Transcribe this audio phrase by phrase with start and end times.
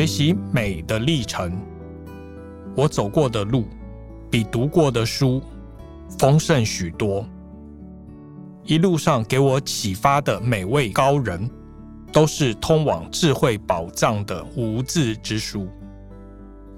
[0.00, 1.60] 学习美的历程，
[2.74, 3.68] 我走过的路
[4.30, 5.42] 比读过的书
[6.18, 7.22] 丰盛许多。
[8.64, 11.46] 一路上给我启发的每位高人，
[12.10, 15.68] 都是通往智慧宝藏的无字之书。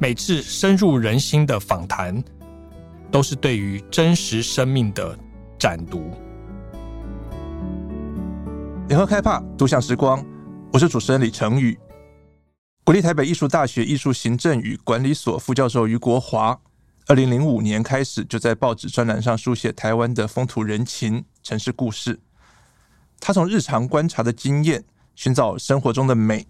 [0.01, 2.21] 每次深入人心的访谈，
[3.09, 5.17] 都是对于真实生命的
[5.57, 6.11] 展读。
[8.89, 10.27] 联合开帕独享时光，
[10.73, 11.79] 我是主持人李成宇。
[12.85, 16.61] 国立台北艺术大学艺术行政与管理所副教授余国华，
[17.07, 22.19] 二零零五年开始就在报纸专栏上书写台湾的风土人情、城市故事。
[23.21, 26.49] 他从日常观察的经验，寻找生活中的美，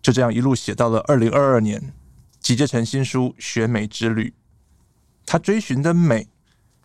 [0.00, 1.92] 就这样一路写到了二零二二年，
[2.40, 4.30] 集结成新书《学美之旅》。
[5.26, 6.28] 他追寻的美，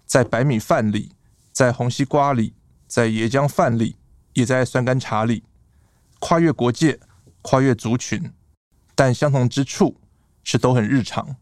[0.05, 1.13] 在白米饭里，
[1.54, 2.54] 在红西瓜里，
[2.86, 3.96] 在椰浆饭里，
[4.34, 5.46] 也在酸甘茶里，
[6.20, 7.00] 跨越国界，
[7.41, 8.29] 跨越族群。
[8.96, 9.96] 但相同之处
[10.44, 11.36] 是都很日常。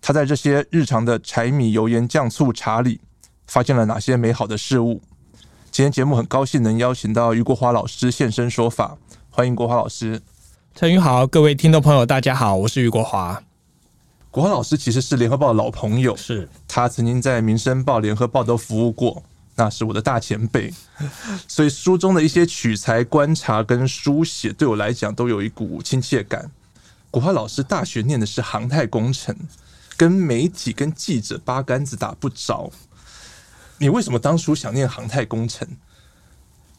[0.00, 3.00] 他在这些日常的柴米油盐酱醋茶里，
[3.46, 5.02] 发现了哪些美好的事物？
[5.70, 8.96] 今天节目很高兴能邀请到余国华老师现身说法，
[9.30, 10.22] 欢迎国华老师。
[10.74, 13.42] 陈宇好，各位听众朋友，大家好，我是余国华。
[14.30, 19.22] 国华老师其实是联合报的老朋友，是他曾经在民生报、联合报都服务过，
[19.56, 20.72] 那是我的大前辈，
[21.48, 26.50] 所以书中的一些取材、观察跟书写，对我来讲都有一股亲切感。
[27.10, 29.34] 国华老师大学念的是航太工程，
[29.96, 32.70] 跟媒体、跟记者八竿子打不着。
[33.78, 35.66] 你为什么当初想念航太工程？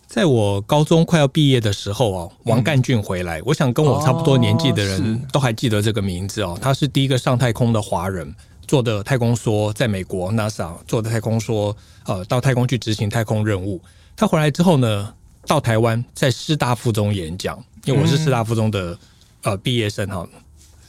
[0.08, 6.58] 在我高中快要毕业的时候哦，王干俊回来，我想跟我差不多年纪的人都还记得这个名字哦。
[6.62, 8.36] 他是第一个上太空的华人，
[8.68, 13.82] 做的太空梭，在美国 NASA 做的太空梭，呃，到太空去执行太空任务。
[14.16, 15.14] 他回来之后呢，
[15.48, 18.98] 到台湾在师大附中演讲，因为我是师大附中的。
[19.44, 20.28] 呃，毕业生哈，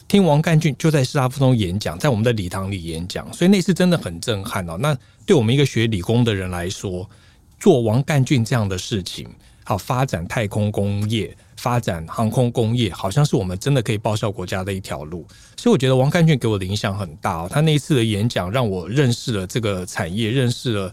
[0.08, 4.76] 听王干俊就在师大附中演讲，在我们的礼堂里演讲，所以那次真的很震撼哦。
[4.78, 7.08] 那对我们一个学理工的人来说，
[7.60, 9.28] 做王干俊这样的事情，
[9.62, 15.24] 好发展太空工业、发展航空工业，好像是我们真的可以报效国家的一条路。
[15.56, 17.48] 所以我觉得王干俊给我的影响很大哦。
[17.48, 20.92] 他那一次的演讲让我认识了这个产业，认识了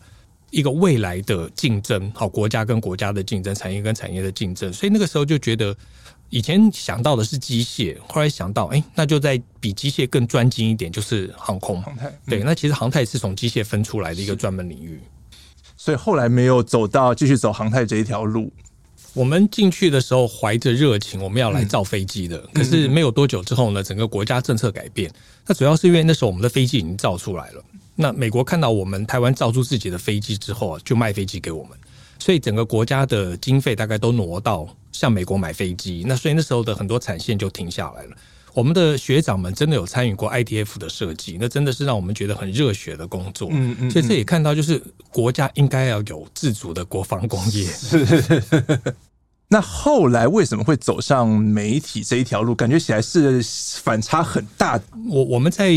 [0.51, 4.71] 一个未来的竞争，好国家跟国家的竞争，产业跟产业的竞争。
[4.71, 5.75] 所以那个时候就觉得。
[6.29, 12.11] 以前想到的是机械，后来想到，哎、欸，那就在比机械更专精一点，就是航空航太。
[12.27, 14.99] 对，那其实航太是从机械分出来的一个专门领域，
[15.77, 18.51] 所以后来没有走到继续走航太这一条路。
[19.13, 22.37] 我们进去的时候怀着热情，我们要来造飞机的。
[22.53, 25.11] 可是没有多久之后呢，整个国家政策改变。
[25.47, 27.63] 那主要是因为那时候我们的飞机已经造出来了。
[27.95, 31.75] 那美国看到我们台湾造出自己的飞机之后啊，就卖飞机给我们。
[32.27, 38.17] 所以整个国家的经费大概都挪到向美国买飞机，那所以那时候的很多产线就停下来了。
[38.53, 43.47] 我们的学长们真的有参与过 IDF 的设计，那真的是让我们觉得很热血的工作。
[43.53, 44.77] 嗯嗯，所以这也看到就是
[45.09, 47.63] 国家应该要有自主的国防工业。
[47.63, 48.41] 是。
[49.49, 52.53] 那后来为什么会走上媒体这一条路？
[52.53, 53.41] 感觉起来是
[53.81, 54.77] 反差很大。
[55.09, 55.71] 我我们在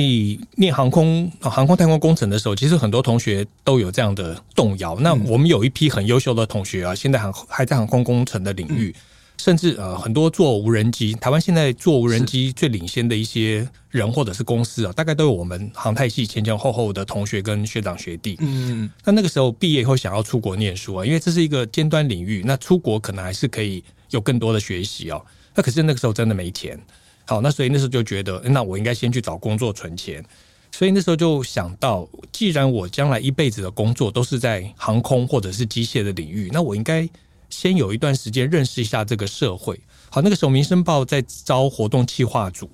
[0.57, 4.99] 念航空航空太空工程的时候，其实很多同学都有这样的动摇。
[4.99, 8.93] 那我们有一批很优秀的同学啊，现在还还在航空工程的领域。
[9.41, 18.37] 甚至呃，很多做无人机，台湾现在做无人机最领先的一些人或者是公司啊，大概都有我们航太系前前后后的同学跟学长学弟。
[18.41, 25.25] 嗯，那那个时候毕业以后想要出国念书啊，因为这是一个尖端领域，那出国可能还是可以有更多的学习哦。
[25.55, 26.79] 那可是那个时候真的没钱，
[27.25, 30.23] 好，那所以那时候就觉得，那我应该先去找工作存钱。
[30.71, 37.09] 所以那时候就想到，既然我将来一辈子的工作都是在航空或者是机械的领域，那我应该。
[37.51, 39.79] 先有一段时间认识一下这个社会。
[40.09, 42.71] 好，那个时候《民生报》在招活动企划组，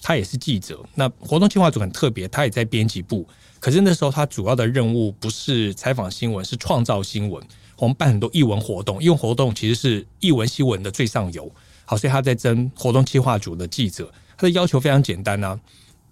[0.00, 0.78] 他也是记者。
[0.94, 3.26] 那活动企划组很特别，他也在编辑部。
[3.60, 7.42] 可是那时候他主要的任务不是采访新闻，是创造新闻。
[7.76, 11.50] 我们办很多译文活动，艺文活动其实是译文新闻的最上游。
[11.84, 15.60] 好，所以他在征活动企划组的记者，他的要求非常简单呢、啊，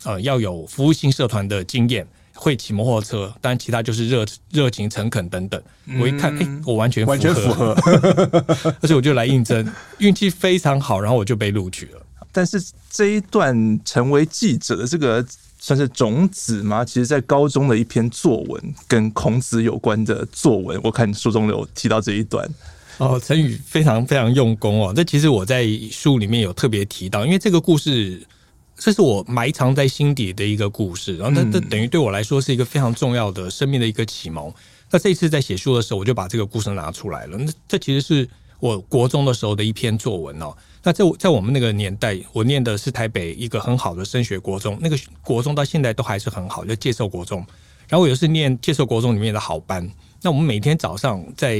[0.04, 2.06] 呃，要有服务性社团的经验。
[2.36, 5.60] 会骑摩托车，当然其他就是热热情、诚恳等等。
[5.98, 7.74] 我一看，哎、欸，我完全完全符合，
[8.80, 9.66] 而且我就来应征，
[9.98, 12.02] 运气非常好，然后我就被录取了。
[12.30, 15.24] 但是这一段成为记者的这个
[15.58, 16.84] 算是种子吗？
[16.84, 22.48] 其实，在高中的一篇作文，跟孔子有关的作文，我看书中有提到这一段。
[22.98, 24.92] 哦，陈宇非常非常用功哦。
[24.94, 28.22] 这其实我在书里面有特别提到，因为这个故事。
[28.78, 34.52] 这是我埋藏在心底的一个故事，然后这这等于对我来说是一个非常重要的生命的一个启蒙。
[34.90, 37.36] 那这一次在写书的时候，我就把这个故事拿出来了。
[37.38, 38.28] 那这其实是
[38.60, 40.54] 我国中的时候的一篇作文哦。
[40.82, 47.38] 那在在我们那个年代，我念的是台北一个很好的升学国中，那个国中到现在都还是很好，就介寿国中。
[47.88, 49.90] 然后我又是念介寿国中里面的好班。
[50.22, 51.58] 那我们每天早上在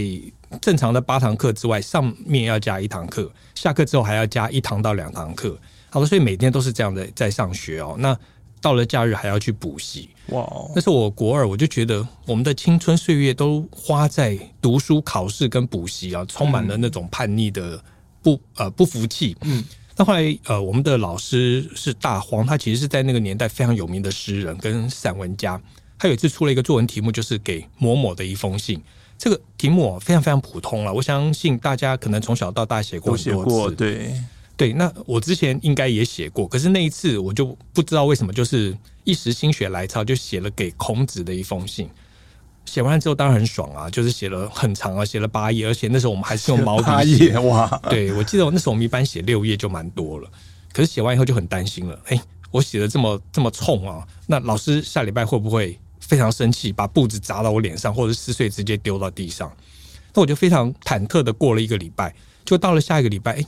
[0.60, 5.58] 正常的八堂课之外，上面要加一堂课，下课之后还要加一堂到两堂课。
[5.90, 7.96] 好的，所以每天都是这样的在上学哦。
[7.98, 8.16] 那
[8.60, 10.08] 到了假日还要去补习。
[10.28, 10.44] 哇！
[10.74, 17.82] 那是我国二，我就觉得我们的青春岁月都花在读书、考试跟补习啊，充满了那种叛逆的
[18.22, 19.36] 不呃不服气。
[19.42, 19.64] 嗯。
[19.98, 25.58] 那后来呃，我们的老师是大荒，他其实是在那个年代非常有名的诗人跟散文家。
[25.98, 28.78] 他有一次出了一个作文题目，就是给某某的一封信。
[29.16, 33.50] 这个题目非常非常普通了，我相信大家可能从小到大写过很多次。
[33.50, 34.12] 过对
[34.56, 41.88] 对，那我之前应该也写过，可是那一次我就不知道为什么，就是一时心血来潮，就写了给孔子的一封信。
[42.64, 47.38] 写完之后当然很爽啊，就是写了很长啊，写了八页，而且那时候我们还是用毛笔写。
[47.38, 47.68] 哇！
[47.90, 50.28] 对，我记得我那时候我们一般写六页就蛮多了，
[50.72, 52.00] 可是写完以后就很担心了。
[52.06, 52.20] 哎，
[52.50, 55.78] 我写的这么这么冲啊，那老师下礼拜会不会？
[55.98, 59.52] 非常生气，把布子砸到我脸上，或者撕碎直接丢到地上。
[60.14, 62.14] 那我就非常忐忑的过了一个礼拜，
[62.44, 63.44] 就到了下一个礼拜，哎，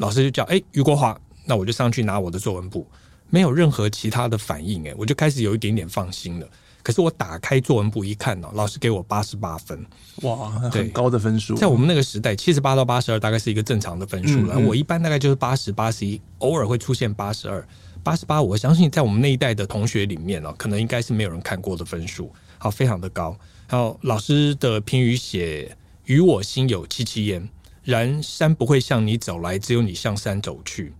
[0.00, 2.86] 老师就叫哎余国华，那我就上去拿我的作文簿，
[3.28, 6.48] 没有任何其他的反应，哎，我就开始有一点点放心了。
[6.82, 9.78] 可是我打开作文簿一看呢，老师给我八十八分，
[10.22, 11.54] 哇，很高的分数。
[11.54, 14.54] 在我们那个时代，七十八到八十二大概是一个正常的分数了。
[14.54, 17.62] 嗯嗯，我一般大概就是八十八十一，偶尔会出现八十二。
[18.02, 23.36] 八十八，我相信在我们那一代的同学里面呢，可能应该是没有人看过的分数，好，非常的高。
[23.68, 25.76] 然后老师的评语写
[26.06, 27.46] ：“与我心有戚戚焉，
[27.90, 30.94] 然山不会向你走来，只有你向山走去。”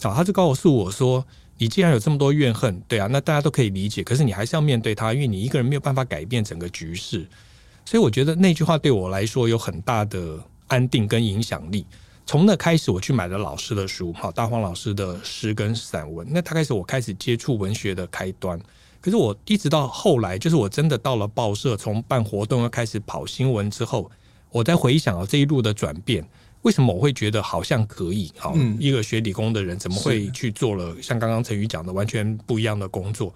[0.00, 1.26] 好，他就告诉我说
[1.58, 7.26] ：“你既然有这么多怨恨，对啊，那大家都可以理解，可是你还是要面对它，因为你一个人没有办法改变整个局势。”
[7.84, 11.86] 所以我觉得那句话对我来说有很大的安定跟影响力。
[12.26, 16.26] 从那开始，我去买了老师的书，好，大荒老师的诗跟散文。
[16.28, 18.60] 那大概是我开始接触文学的开端。
[19.00, 24.10] 可是我一直到后来，就是我真的到了报社，从办活动要开始跑新闻之后，
[24.56, 26.26] 我在回想啊这一路的转变，
[26.62, 28.32] 为什么我会觉得好像可以？
[28.38, 33.34] 好，嗯、一个学理工的人怎么会去做了像刚刚陈宇讲的完全不一样的工作？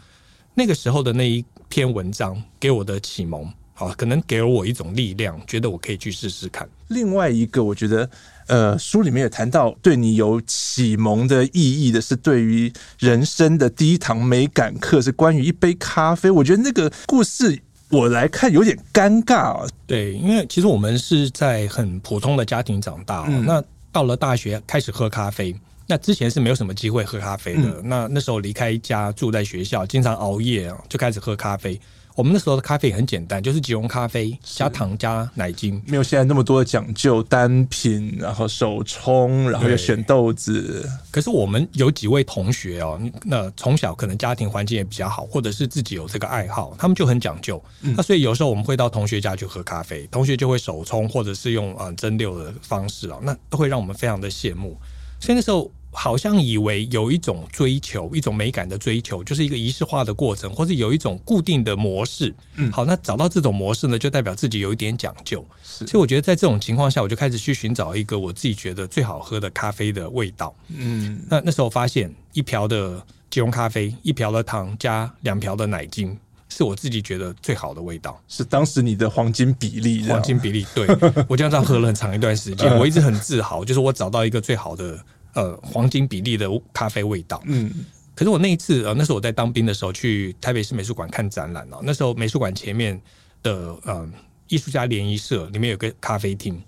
[0.54, 3.46] 那个时候的那一篇文章给我的启蒙。
[3.72, 6.68] 好，可能给了我一种力量，觉得我可以去试试看。
[6.88, 8.10] 另外一个，我觉得，
[8.46, 16.30] 呃，书里面也谈到，对你有启蒙的意义的是，对于人生的第一堂美感课，是关于一杯咖啡。
[16.30, 17.58] 我觉得那个故事，
[17.90, 19.66] 我来看有点尴尬啊。
[19.86, 25.54] 对，因为其实我们是在很普通的家庭长大，嗯，那到了大学开始喝咖啡，
[25.86, 27.62] 那之前是没有什么机会喝咖啡的。
[27.62, 31.78] 嗯，那那时候离开家，住在学校，经常熬夜啊，就开始喝咖啡。
[32.14, 40.88] 我们那时候的咖啡也很简单，就是即溶咖啡加糖加奶精，没有现在那么多的讲究，单品，然后手冲，然后要选豆子。
[41.10, 47.62] 可是我们有几位同学哦，那从小可能家庭环境也比较好，或者是自己有这个爱好，他们就很讲究。
[47.82, 54.76] 嗯、那所以有时候我们会到同学家去喝咖啡，同学就会手冲，或者是用啊蒸馏的方式啊，那都会让我们非常的羡慕。
[55.18, 55.70] 所以那时候。
[55.92, 62.32] 好像以为有一种追求，一种美感的追求，就是一个仪式化的过程，或是有一种固定的模式。
[62.54, 65.44] 嗯，好，那找到这种模式呢，就代表自己有一点讲究。
[65.64, 70.54] 是，所以我觉得在这种情况下，我就开始去寻找一个我自己觉得最好喝的咖啡的味道。
[70.68, 76.16] 嗯，那那时候发现一瓢的即溶咖啡，一瓢的糖加两瓢的奶精，
[76.48, 78.20] 是我自己觉得最好的味道。
[78.28, 80.64] 是当时你的黄金比例，黄金比例。
[80.72, 80.86] 对，
[81.26, 84.96] 我这样子喝了很长一段时间， 我一直很自豪，就是我找到一个最好的。
[85.34, 87.42] 呃，黄金比例的咖啡味道。
[87.46, 87.70] 嗯，
[88.14, 91.80] 可是我那一次，呃，那时候我在当兵的时候，去台北市美术馆看展览哦。
[91.82, 93.00] 那时候美术馆前面
[93.42, 94.08] 的呃
[94.48, 96.60] 艺术家联谊社里面有个咖啡厅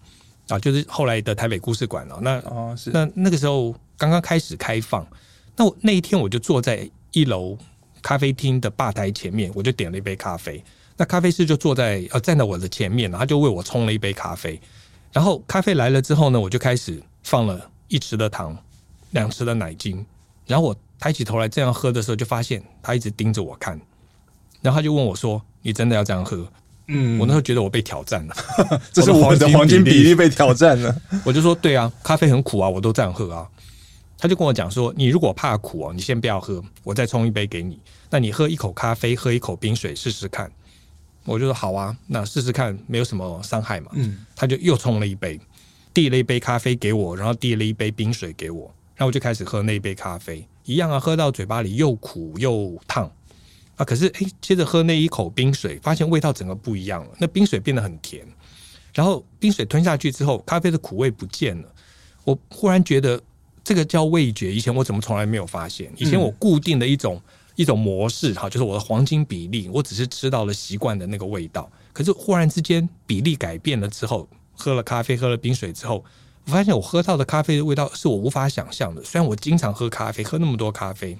[0.49, 2.19] 啊，就是后来的台北故事馆哦。
[2.23, 5.07] 那哦是那那个时候刚刚开始开放，
[5.57, 7.59] 那我那一天我就坐在一楼
[8.01, 10.63] 咖啡厅的吧台前面，我就点了一杯咖啡。
[10.97, 14.61] 那咖啡师就坐在呃站在我的前面，他就为我冲了一杯咖啡。
[15.13, 17.71] 然后咖啡来了之后呢，我就开始放了。
[17.89, 18.57] 一匙的糖，
[19.11, 20.05] 两匙的奶精，
[20.47, 23.81] 然后我抬起头来这样喝的时候，就发现他一直盯着我看，
[24.61, 26.47] 然后他就问我说：“你真的要这样喝？”
[26.89, 28.37] 嗯，我那时候觉得我被挑战了，
[28.93, 30.95] 这是我的黄金比例被挑战了。
[31.25, 33.49] 我就说：“对啊，咖啡很苦啊，我都这样喝啊。”
[34.19, 37.79] 他就跟我讲说：“你如果怕苦哦，你先不要喝，我再冲一杯给你。
[38.11, 40.51] 那你喝一口咖啡，喝一口冰水试试看。”
[41.25, 45.41] 我就说：“好啊，那试试看，没有什么伤害嘛。”嗯，他就又冲了一杯。
[45.95, 53.11] 递了一杯咖啡给我，然后递了一杯冰水给我，然后我就开始喝那一杯咖啡，一样啊，喝到嘴巴里又苦又烫
[53.77, 53.85] 啊。
[53.85, 57.11] 可是哎，接着喝那一口冰水，发现味道整个不一样了。
[57.19, 58.27] 那冰水变得很甜，
[58.95, 61.69] 然后冰水吞下去之后，咖啡的苦味不见了。
[62.25, 63.21] 我忽然觉得
[63.65, 65.93] 这个叫味觉，以前我怎么从来没有发现？
[65.97, 67.23] 以前我固定的一种、嗯、
[67.57, 71.71] 一种模式，哈，就是我的黄金比例，我只是吃到了习惯的那个味道。
[71.93, 74.29] 可是忽然之间比例改变了之后，
[74.63, 76.05] 喝了咖啡，喝了冰水之后，
[76.47, 79.03] 我发现我喝到的咖啡的味道是我无法想象的。
[79.03, 81.19] 虽然我经常喝咖啡，喝那么多咖啡，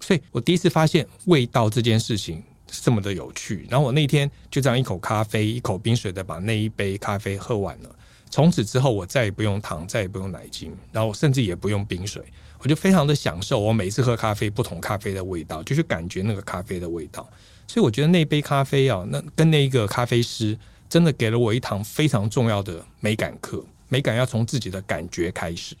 [0.00, 3.64] 所以我第一次发现味道这件事情是这么的有趣。
[3.70, 7.90] 然后我那天就这样一口咖啡，一口冰水的把那一杯咖啡喝完了。
[8.28, 12.20] 从此之后，我再也不用糖，再也不用奶精，然后甚至也不用冰水，
[12.58, 17.24] 我就非常的享受我每次喝咖啡不同咖啡的味道，就去感觉那个咖啡的味道。
[17.68, 23.64] 所以我觉得那杯咖啡啊，那跟那一个咖啡师真的给了我一堂非常重要的美感课。
[23.88, 25.76] 美感要从自己的感觉开始。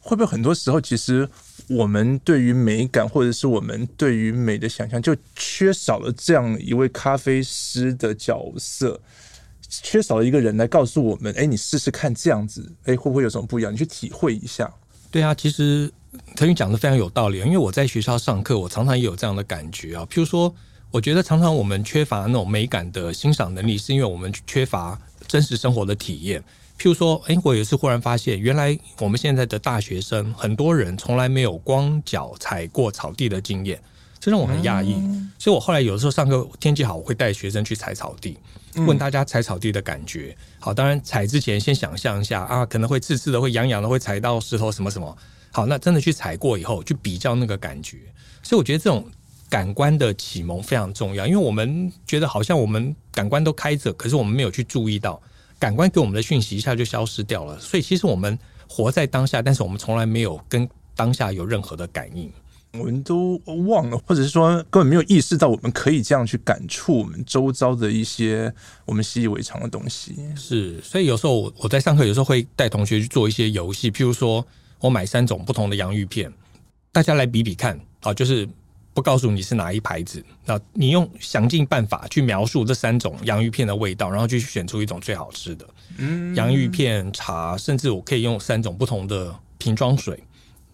[0.00, 1.28] 会不会很多时候，其实
[1.68, 9.00] 我们对于美感，或者是我们对于美的想象，就缺少了这样一位咖啡师的角色，
[9.68, 13.72] 缺少了一个人来告诉我们：哎，你试试看这样子，哎，会不会有什么不一样？
[13.72, 14.72] 你去体会一下。
[15.10, 15.90] 对啊，其实
[16.36, 20.06] 腾宇讲的非常有道理，因为我在学校上课，我常常也有这样的感觉啊。
[20.10, 20.54] 譬如说。
[20.90, 26.40] 我觉得常常我们缺乏那种美感的欣赏能力，是因为我们缺乏真实生活的体验。
[26.78, 33.78] 譬如说，哎，我有一次忽然发现，原来我们现在的大学生很多人从来没有光脚踩过草地的经验，
[34.18, 34.94] 这让我很讶异。
[35.38, 38.38] 所以我后来有的时候上课天气好，我会带学生去踩草地，
[38.86, 40.34] 问大家踩草地的感觉。
[40.58, 45.18] 好，当然踩之前先想象一下啊，可能会刺刺的，会痒痒的，会踩到石头什么什么。
[45.50, 47.98] 好，那真的去踩过以后，去比较那个感觉。
[48.42, 49.04] 所以我觉得这种。
[49.48, 55.20] 感官的启蒙非常重要，因为我们觉得好像我们感官都开着，可是我们没有去注意到
[55.58, 57.58] 感官给我们的讯息一下就消失掉了。
[57.58, 58.38] 所以其实我们
[58.68, 62.30] 活在当下，但是我们从来没有跟当下有任何的感应，
[62.72, 68.52] 我们都忘了，或者是说根本没有意识到我们可以这样去感触我们周遭的一些
[68.84, 70.14] 我们习以为常的东西。
[70.36, 74.46] 是，所以有时候我在上课，有时候会带同学去做一些游戏，譬如说
[74.80, 76.30] 我买三种不同的洋芋片，
[76.92, 78.46] 大家来比比看，啊，就是。
[78.98, 85.64] 不告诉你是哪一牌子，那你用想尽办法去描述这三种洋芋片的味道，然后去选出一种最好吃的。
[85.98, 90.20] 嗯，洋芋片、茶，甚至我可以用三种不同的瓶装水，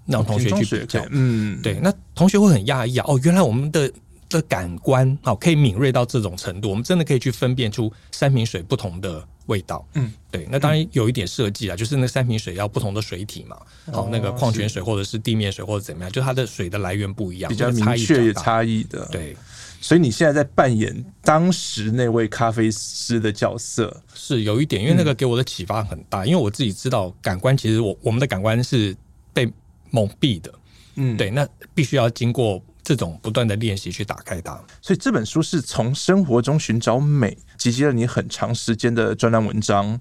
[0.07, 1.07] 让同学去比较。
[1.11, 3.93] 嗯，对，那同学会很讶异啊，哦，原来我们的。
[4.31, 9.87] 的感官好，可以敏锐到这种程度，我们真的可以去分辨出三瓶水不同的味道。
[9.95, 10.47] 嗯，对。
[10.51, 13.57] 那当然有一点设计啊，就是那三瓶水要不同的水体嘛。
[13.93, 19.07] 好，那个矿泉水或者是地面水或者怎么样，就它的水的来源不一样，比较明确差异的。
[19.13, 19.37] 对，
[19.81, 28.97] 所以你现在在扮演当时那位咖啡师的角色，是有一点，因为那个给我的启发很大，因为我自己知道感官其实我我们的感官是
[29.33, 29.51] 被
[29.91, 30.53] 蒙蔽的。
[30.97, 32.63] 嗯，对，那必须要经过。
[32.85, 39.99] 这种不断的练习去打开它，所以这本书是从生活中寻找美，集结了你很长时间的专栏文章。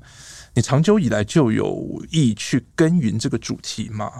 [0.55, 4.11] 你长久以来就有意去耕耘这个主题吗？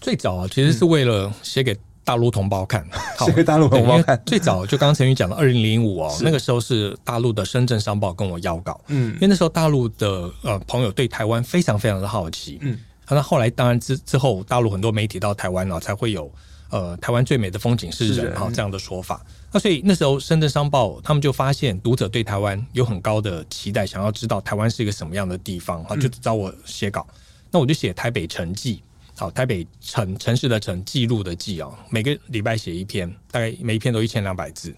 [0.00, 2.86] 最早啊，其实是为了写给大陆同胞看，
[3.24, 4.22] 写给大陆同胞看。
[4.26, 16.30] 最早就刚刚陈宇讲的二零零五哦，那个时候是大陆的深圳商报跟我邀稿，嗯，因为那时候大陆的呃朋友对台湾非常非常的好奇，嗯，那后来当然之之后，大陆很多媒体到台湾了，才会有。
[16.72, 19.22] 呃，台湾最美的风景是人哈，这样的说法。
[19.52, 27.06] 那所以那时候深圳商报他们就发现读者对台湾有很高的期待，想要知道台湾是一个什么样的地方哈，就找我写稿。
[27.50, 28.82] 那我就写台北城记，
[29.14, 34.74] 好，台北城城市的城，记录的记哦，每个礼拜写一篇，大概每一篇都一千两百字。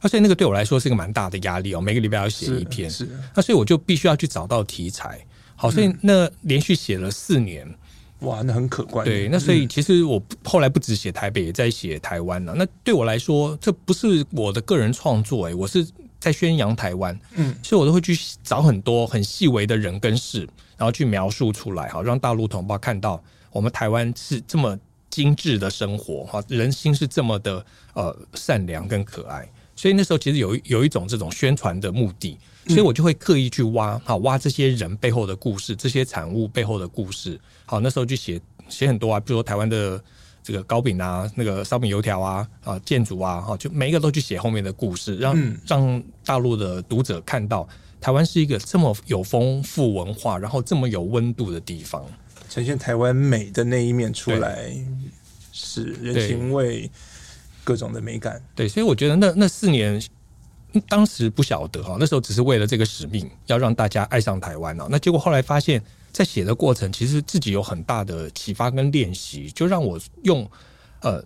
[0.00, 2.88] 那所以那个对我来说是一个蛮大的压力哦，每个礼拜要写一篇。
[2.88, 5.20] 是，那所以我就必须要去找到题材。
[5.56, 7.68] 好，所以那连续写了四年。
[8.24, 9.04] 哇，那很可观。
[9.04, 12.54] 对，那所以其实我后来不止写台北，也在写台湾了。
[12.54, 15.86] 那对我来说，这不是我的个人创作，哎，我是
[16.18, 17.18] 在宣扬台湾。
[17.34, 20.40] 嗯，所以我都会去找很多很细微的人跟事，
[20.76, 24.78] 然后去描述出来，哈，让大陆同胞看到我们台湾是这么
[25.10, 29.48] 精致的生活，哈，人心是这么的呃善良跟可爱。
[29.76, 37.38] 所以那时候其实有有一种这种宣传的目的，所以我就会刻意去挖，好，挖这些人背后的故事，这些产物背后的故事。
[37.66, 40.02] 好，那时候就写写很多啊，比如说台湾的
[40.42, 47.68] 这个糕饼啊，那个烧饼油条啊，啊建筑啊，哈，就每一个都去写后面的故事，让、嗯、让大陆的读者看到
[48.00, 52.04] 台湾是一个这么有丰富文化，然后这么有温度的地方，
[52.50, 54.74] 呈现台湾美的那一面出来，
[55.52, 56.90] 是人情味，
[57.62, 58.42] 各种的美感。
[58.54, 59.98] 对，所以我觉得那那四年，
[60.88, 65.82] 当时不晓得哈，那时候只是为了这个使命，要让大家爱上台湾呢，那结果后来发现。
[66.16, 70.48] 在写的过程，其实自己有很大的启发跟练习，就让我用
[71.00, 71.20] 呃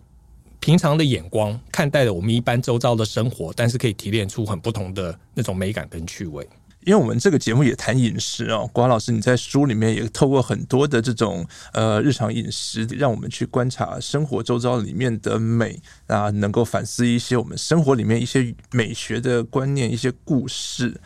[0.61, 6.49] 平常的眼光看待了我们一般周遭的生活，但是可以提炼出很不同的那种美感跟趣味。
[6.85, 21.01] 因为我们这个节目也谈饮食哦，国华老师你在书里面也透过很多的这种呃日常饮食，让我们去观察生活周遭里面的美啊，能够反思一些我们生活里面一些美学的观念、一些故事。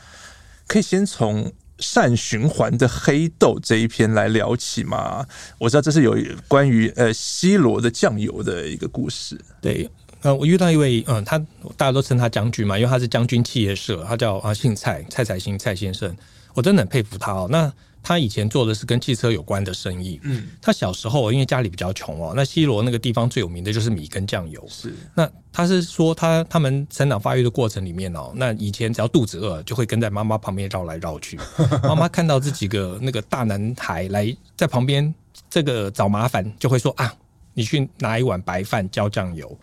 [0.68, 5.26] 可以先从善循环的黑豆这一篇来聊起吗？
[5.58, 9.40] 我知道这是有关于呃西罗的酱油的一个故事。
[9.60, 9.90] 对。
[10.22, 11.38] 呃，我遇到一位，嗯，他
[11.76, 16.16] 大家都称他将军嘛，因为他是将军企业社，他叫啊姓蔡，蔡彩兴蔡先生，
[16.54, 17.48] 我真的很佩服他哦。
[17.50, 17.72] 那
[18.04, 24.94] 他以前做的是跟汽车有关的生意，嗯，他小时候因为家里比较穷哦，那西罗那个地方最有名的就是米跟酱油，是。
[25.14, 31.38] 那他是说他他们成长发育的过程里面哦，那以前只要肚子饿，就会跟在妈妈旁边绕来绕去，
[31.82, 35.12] 妈妈看到这几个那个大男孩来在旁边
[35.50, 37.12] 这个找麻烦，就会说啊，
[37.54, 39.58] 你去拿一碗白饭浇酱油。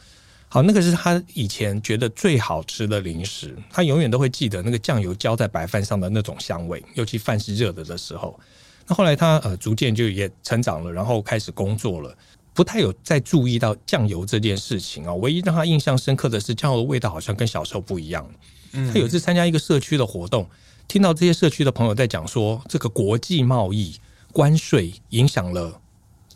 [0.51, 8.37] 好，那个是他以前觉得最好吃的零食，他永远都会记得那个酱油浇在白饭上的那种香味，尤其饭是热的的时候。
[8.87, 12.17] 那后来他呃逐渐就也成长了，然后开始工作了，
[12.51, 15.13] 不太有再注意到酱油这件事情啊。
[15.13, 18.27] 唯一让他印象深刻的是酱油的味道好像跟小时候不一样。
[18.71, 20.49] 他有一次参加一个社区的活动，
[20.87, 23.99] 听到这些社区的朋友在讲说，这个国际贸易
[24.33, 25.79] 关税影响了。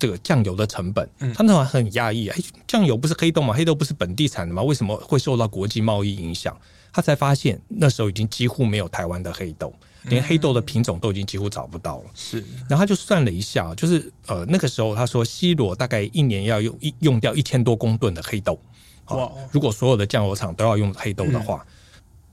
[0.03, 3.53] 这个酱油的成本，他那会很压抑，哎，酱油不是黑豆吗？
[3.53, 4.61] 黑豆不是本地产的吗？
[4.61, 6.53] 为什么会受到国际贸易影响？
[6.91, 9.73] 他才发现那时候已经几乎没有台湾的黑豆，
[10.09, 12.03] 连黑豆的品种都已经几乎找不到了。
[12.13, 18.59] 是，然后他就算了一下，就是呃那个时候他说西罗大概一年要用一用掉一千多公吨的黑豆。
[19.05, 19.31] 哇！
[19.53, 21.65] 如果所有的酱油厂都要用黑豆的话。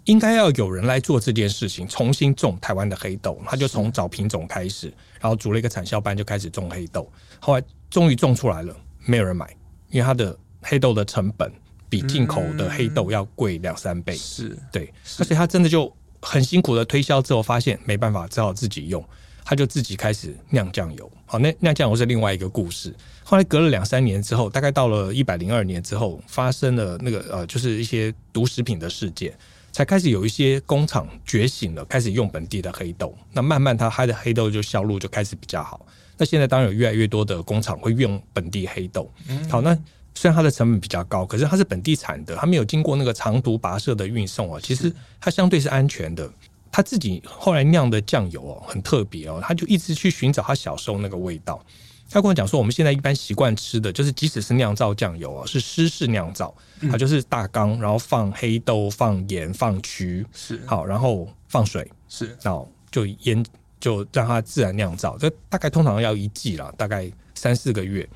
[0.07, 3.39] 应该要有人来做这件事情，重新种台湾的黑豆。
[3.45, 7.09] 他就从找品种开始，然后组了一个产销班，就开始种黑豆。
[7.41, 9.49] 后来终于种出来了，没有人买，
[9.91, 11.51] 因为它的黑豆的成本
[11.89, 14.15] 比进口的黑豆要贵两三倍。
[14.15, 19.05] 是对，而且他真的就很辛苦的推销之后，发现没办法，只好自己用。
[19.43, 21.11] 他就自己开始酿酱油。
[21.27, 22.95] 好，那酿酱油是另外一个故事。
[23.25, 29.37] 后来隔了两三年之后，大概到了一百零二年之后，发生了那个呃，就是一些毒食品的事件。
[29.73, 33.17] 才开始有一些工厂觉醒了，开始用本地的黑豆。
[33.33, 35.87] 那慢慢它它的黑豆就销路就开始比较好。
[36.21, 39.11] 那现在当然有越来越多的工厂会用本地黑豆。
[39.49, 39.75] 好，那
[40.15, 46.31] 虽然它的成本比较高，可是它是本地产的，它没有经过那个长途跋涉的运送啊，其实它相对是安全的。
[46.71, 51.65] 他自己后来酿的酱油哦，很特别哦，他就一直去寻找他小时候那个味道。
[52.11, 56.55] 他跟我讲说，我们现在一般习惯吃的就是，即使是酿造酱油哦，是湿式酿造，
[56.91, 63.45] 它就是大缸，然后放黑豆、放盐、放曲，是好，然后放水，是，然后就腌，
[63.81, 65.17] 就让它自然酿造。
[65.19, 68.09] 这大概通常要一季啦，大概三四个月。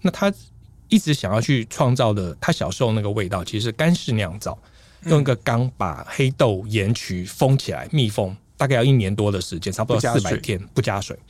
[0.00, 0.32] 那他
[0.88, 4.58] 一直想要去创造的，他小时候那个味道，其实是干式酿造，
[5.04, 11.16] 用一个缸把黑豆、盐、曲封起来，密封，大概要一年多的时间，差不多四百天，不加水。
[11.16, 11.22] 它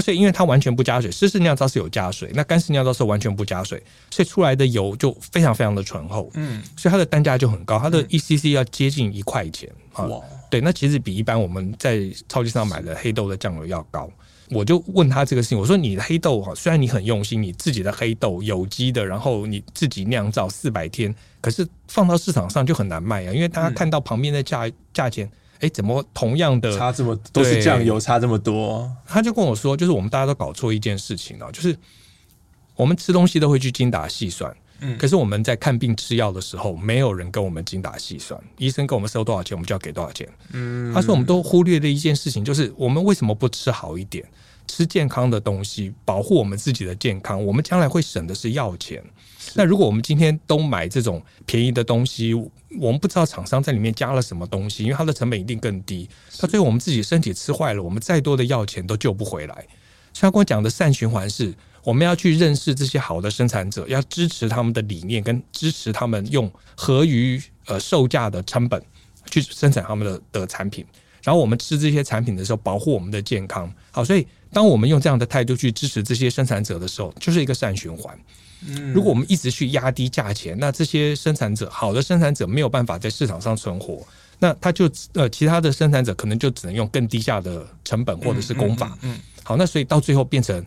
[0.00, 14.10] 所以，因为它完全不加水，湿式酿造是有加水，那干式酿造是完全不加水，所以出来的油就非常非常的醇厚，嗯，所以它的单价就很高，它的 ECC 要接近一块钱啊，哇，对，那其实比一般我们在超级市场买的黑豆的酱油要高。
[14.52, 25.30] 我就问他这个事情，我说你的黑豆哈，虽然你很用心，你自己的黑豆有机的，然后你自己酿造四百天，可是放到市场上就很难卖啊，因为大家看到旁边的价价钱。
[25.60, 28.90] 哎，怎么同样的差这么都是酱油差这么多？
[29.06, 31.76] 他就跟我说，就是我们大家都搞错一件事情了，就是
[32.74, 40.26] 我们吃东西都会去精打细算，嗯，可是我们在看病吃药的时候，没有人跟我们精打细算，医生跟我们收多少钱，我们就要给多少钱。
[40.52, 44.24] 嗯，他说我们都忽略了一件事情，就是我们为什么不吃好一点，
[44.70, 49.02] 吃健康的东西，保护我们自己的健康，我们将来会省的是药钱。
[49.54, 52.32] 那如果我们今天都买这种便宜的东西，
[52.78, 56.08] 我们不知道厂商在里面加了什么东西，因为它的成本一定更低。
[56.38, 59.54] 到最后我们自己身体吃坏了，我们再多的药钱都救不回来。
[60.12, 61.52] 所以他跟我讲的善循环是，
[61.82, 68.80] 我们要去认识这些好的生产者，要支持他们的理念，跟支持他们用合于呃售价的成本
[69.30, 70.86] 去生产他们的的产品。
[71.22, 73.70] 然后我们吃这些产品的时候，保护我们的健康。
[73.90, 78.18] 好，所以当我们用这样的态度去支持这些生产者的时候，就是一个善循环。
[78.92, 84.06] 如果我们一直去压低价钱，那这些生产者，好的生产者没有办法在市场上存活，
[84.38, 88.98] 那他就呃，其他的生产者可能就只能用更低下的成本或者是工法。
[89.00, 90.62] 嗯，好，那所以到最后变成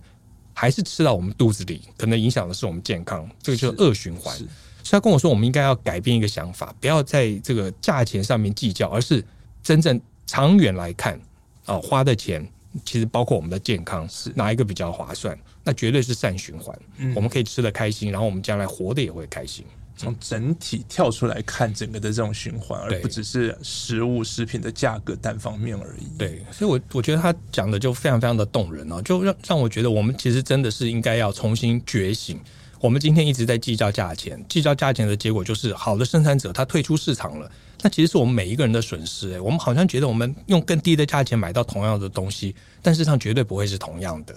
[0.54, 4.36] 还是吃到我们肚子里，可能影响的是我们健康，这个就是恶循环。
[4.38, 9.24] 所以他跟我说，我们应该要改变一个想法，不要在这个价钱上面计较，而是
[9.62, 11.20] 真正长远来看
[11.66, 12.50] 啊，花的钱。
[12.86, 15.38] 其实包括我们的健康，是哪一个比较划算？
[15.64, 16.78] 那绝对是善循环。
[16.98, 19.66] 嗯，我们可以吃的开心，然后我们将来活的也会开心。
[19.96, 26.18] 从整体跳出来看整个的这种循环，而不只是食物食品的价格单方面而已。
[26.18, 32.40] 对，所以我我觉得他讲的就非常非常的动人哦，就让让我觉得我们其实真的是应该要重新觉醒。
[32.82, 37.50] 我们今天一直在计较价钱，计较价钱的结果就是好的生产者他退出市场了。
[37.84, 44.34] 那其实是我们每一个人的损失，哎，我们好像觉得我们用更低的价钱买到同样的东西，但事实上绝对不会是同样的。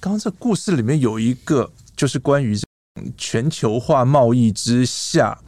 [0.00, 2.58] 刚刚这故事里面有一个，就是关于
[3.16, 5.38] 全球化贸易之下，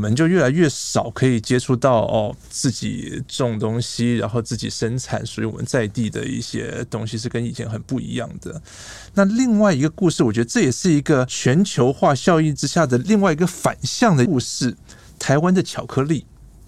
[0.00, 8.60] 我们就越来越少可以接触到哦，自己种东西，然后自己生产属于我们在地的一些东西，是跟以前很不一样的。
[9.14, 14.76] 那另外一个故事，我觉得这也是一个全球化效应之下的另外一个反向的故事。
[15.26, 16.26] 台湾的巧克力，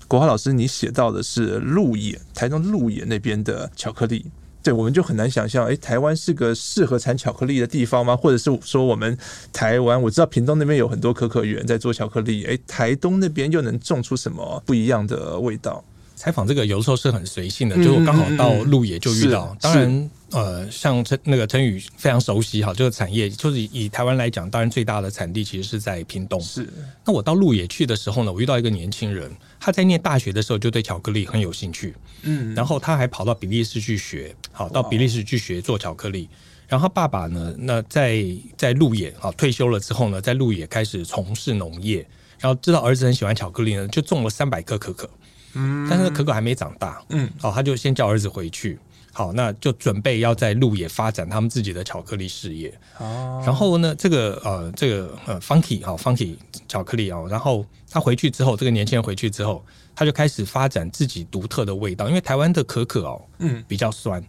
[0.08, 4.24] 国华老师，你写到的是鹿野，台中鹿野那边的巧克力，
[4.62, 8.16] 对，我们就很难想象，诶，台湾是个适合产巧克力的地方吗？
[8.16, 9.14] 或者是说，我们
[9.52, 15.84] 台湾，我知道屏东那边有很多可可园在做巧克力，诶，台东那边又能种出什么不一样的味道？
[16.16, 20.10] 采访这个有时候是很随性的，就我刚好到鹿野就遇到，当然。
[20.32, 26.38] 呃，像陈那个陈宇非常熟悉哈，这个产业就是以，台湾来讲，当然最大的产地其实是在屏东。
[26.40, 26.68] 是。
[27.04, 36.28] 那我到鹿野去的时候呢，我遇到一个年轻人，他在念大学的时候就对巧克力很有兴趣，嗯，然后他还跑到比利时去学，好，到比利时去学做巧克力。
[36.66, 38.26] 然后他爸爸呢，那在
[38.56, 42.04] 在鹿野啊退休了之后呢，在鹿野开始从事农业，
[42.40, 45.08] 然后知道儿子很喜欢巧克力呢，就种了三百棵可可，
[45.56, 48.78] 嗯，但是可可还没长大，嗯，好，他就先叫儿子回去。
[49.12, 52.70] 好，那就准备要在鹿野发展他们自己的巧克力事业。
[52.98, 56.36] 哦，然后呢，这个呃，这个呃，Funky 啊，Funky
[56.68, 59.64] 巧克力啊，然后他回去之后，这个年轻人回去之后，
[59.94, 62.08] 他就开始发展自己独特的味道。
[62.08, 64.22] 因为台湾的可可哦，嗯，比较酸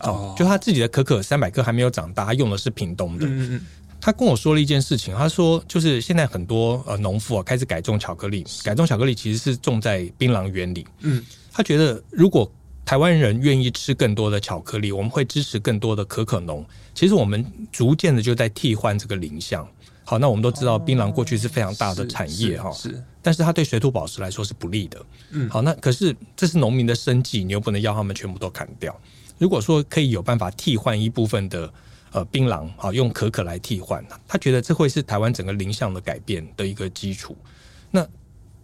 [0.00, 3.24] 哦，就他自己的可可三百克还没有长大，他用的是屏东的。
[3.24, 3.66] 嗯嗯，
[4.04, 10.84] 他跟我说了一件事情，他说就是现在很多呃农夫啊开始改种巧克力，改种巧克力其实是种在槟榔园里。
[11.02, 12.50] 嗯，他觉得如果
[12.84, 16.66] 台湾人愿意吃更多的巧克力，我们会支持更多的可可农。
[16.92, 19.64] 其实我们逐渐的就在替换这个林相。
[20.02, 25.00] 好，那我们都知道槟榔过去是非常大的产业哈，是，但是它对水土保持来说是不利的。
[25.30, 28.94] 嗯，好，那可是这是农民的生计，你又不能要他们全部都砍掉。
[29.38, 31.72] 如果说可以有办法替换一部分的
[32.12, 37.36] 呃槟榔，啊，用可可来替换，他觉得这会是台湾整个林相的改变的一个基础。
[37.90, 38.06] 那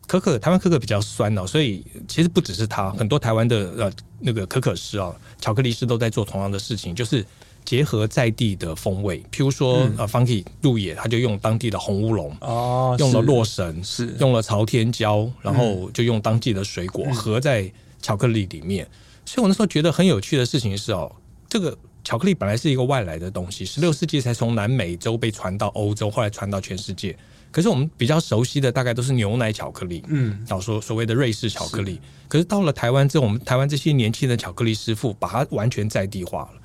[0.06, 7.22] 可可，台湾可可比较酸哦，所以其实不只是他，很多台湾的呃那个可可师啊，巧克力师都在做同样的事情，就是
[7.64, 18.88] 结合在地的风味，譬如说、嗯、呃，Funky 鹿野，他就用当地的红乌龙哦，用了洛神，是用了朝天椒，然后就用当地的水果合在巧克力里面。
[19.26, 21.14] 所以我那时候觉得很有趣的事情是哦，
[21.50, 21.76] 这个
[22.08, 27.14] 巧克力本来是一个外来的东西，十六世纪才从南美洲被传到欧洲，后来传到全世界。
[27.50, 32.00] 可是我们比较熟悉的大概都是牛奶巧克力，嗯，然后说所谓的瑞士巧克力。
[32.26, 36.62] 可是到了台湾之后，我们台湾这些年轻的巧克力师傅把它完全在地化了，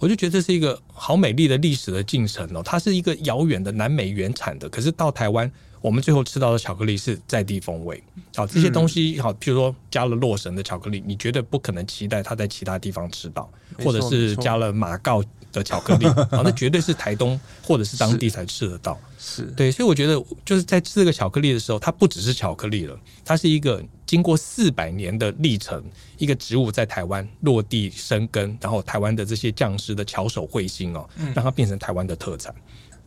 [0.00, 2.60] 我就觉得这是一个好美丽的历史的进程哦。
[2.64, 5.48] 它是一个遥远的南美原产的，可是到台湾，
[5.82, 8.02] 我们最后吃到的巧克力是在地风味。
[8.34, 13.50] 好，这些东西好，譬如说加了洛神的巧克力，你绝对不可能期待它在其他地方吃到，
[13.84, 18.98] 或者是加了马告的巧克力 啊，那绝对是台东或者是当地才吃得到。
[19.18, 25.82] 是对，所以我觉得就是在吃这个巧克力的时候，它不只是巧克力了，它是一个经过四百年的历程，
[26.16, 32.54] 一个植物在台湾落地生根，然后台湾的这些匠师的巧手绘心哦，让它变成台湾的特产。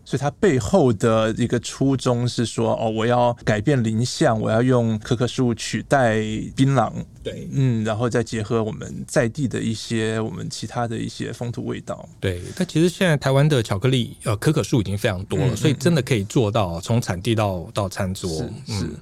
[0.06, 6.20] 所以它背后的一个初衷是说，哦，我要改变林相，我要用可可树取代
[6.56, 12.08] 槟榔，对，嗯，然后再结合我们在地的一些我们其他的一些风土味道。
[12.20, 18.30] 对，但其实现在台湾的巧克力，呃，可可树已经非常多了，所以真的可以做到从产地到到餐桌。
[18.30, 18.38] 是。
[18.38, 18.96] 是嗯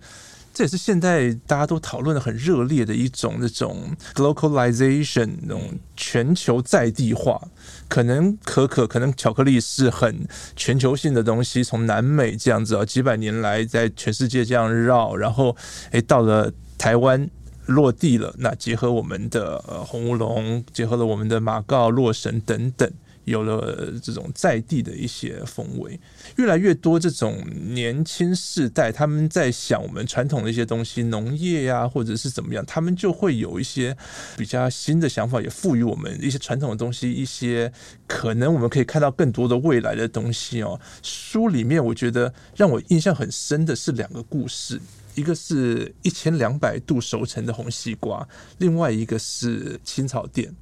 [0.53, 5.61] 这也是现在大家都讨论的很热烈的一种那种 globalization 那种
[5.97, 7.41] 全球在地化。
[7.87, 15.55] 可能可可，可能巧克力是很全球性的东西，从南美这样子啊，几百年来在全世界这样绕，然后
[15.91, 17.29] 诶到了台湾
[17.65, 18.33] 落地了。
[18.37, 22.91] 那结合我们的呃红乌龙，结合了我们的马告、洛神等等。
[23.25, 25.99] 有了这种在地的一些风味，
[26.37, 33.95] 越来越多这种年轻世代，他们在想我们传统的一些东西，农业呀，或者是怎么样，他们就会有一些
[34.37, 37.71] 比较新的想法，也赋予我们一些传统的东西，一些
[38.07, 40.79] 可能我们可以看到更多的未来的东西哦。
[41.01, 44.79] 书里面我觉得让我印象很深的是两个故事，
[45.15, 50.53] 一个是一千两百度熟成的红西瓜，另外一个是青草店。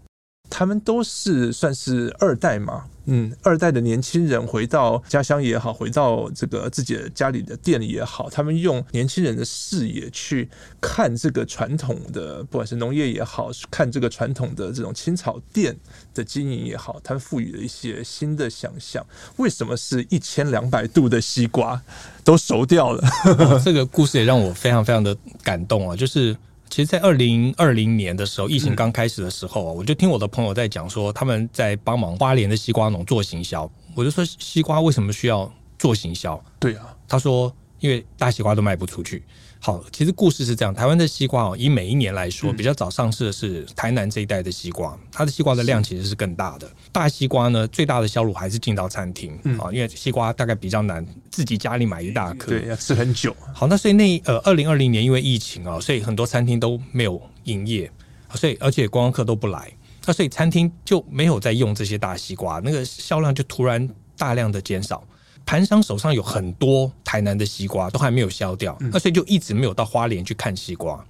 [0.52, 10.50] 他们都是算是二代嘛，嗯，二代的年轻人回到家乡也好，回到这个自己的家里的店里也好，他们用年轻人的视野去
[10.82, 15.76] 看这个传统的，不管是农业也好，看这个传统的这种青草店
[16.14, 19.04] 的经营也好，他们赋予了一些新的想象。
[19.38, 21.82] 为什么是一千两百度的西瓜
[22.26, 23.02] 都熟掉了？
[23.40, 26.36] 哦，这个故事也让我非常非常的感动啊，就是。
[26.72, 33.70] 其实，在二零二零年的时候，疫情刚开始的时候，我就听我的朋友在讲说，他们在帮忙花莲的西瓜农做行销。
[33.94, 36.42] 我就说，西瓜为什么需要做行销？
[36.62, 39.22] 对啊，他说，因为大西瓜都卖不出去。
[39.64, 46.68] 好，其实故事是这样：台湾的西瓜哦，以每一年来说，比较早上市的是台南这一带的西瓜，它的西瓜的量其实是更大的。
[46.92, 53.36] 大西瓜呢，最大的销路还是进到餐厅啊，因为西瓜大概比较难自己家里买一大颗，对，要吃很久。
[53.54, 57.92] 好，那所以那呃，二零二零年因为疫情啊，所以很多餐厅都没有营业，
[58.34, 59.72] 所以而且观光客都不来，
[60.08, 65.04] 那所以餐厅就没有再用这些大西瓜，那个销量就突然大量的减少。
[65.46, 71.06] 盘商手上有很多台南的西瓜，都还没有销掉，那所以就一直没有到花莲去看西瓜。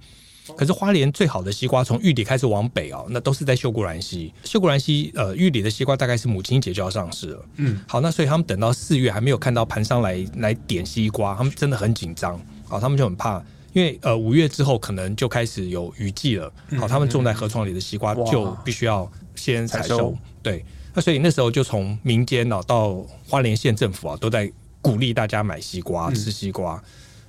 [0.56, 4.34] 可是花莲最好的西瓜，从玉里开始往北哦，那都是在秀姑峦溪。
[4.42, 7.44] 秀姑峦溪呃，玉里的西瓜大概是母亲节就要上市了。
[7.58, 12.40] 嗯，好，那所以他们等到四月还没有看到盘商来来点西瓜，他们真的很紧张。
[12.66, 13.40] 好，他们就很怕，
[13.72, 16.52] 因为呃五月之后可能就开始有雨季了。
[16.76, 20.12] 好，他们种在河床里的西瓜就必须要先采收。
[20.42, 20.64] 对。
[20.94, 22.94] 那所以那时候就从民间啊到
[23.26, 24.50] 花莲县政府啊都在
[24.80, 26.82] 鼓励大家买西瓜吃西瓜。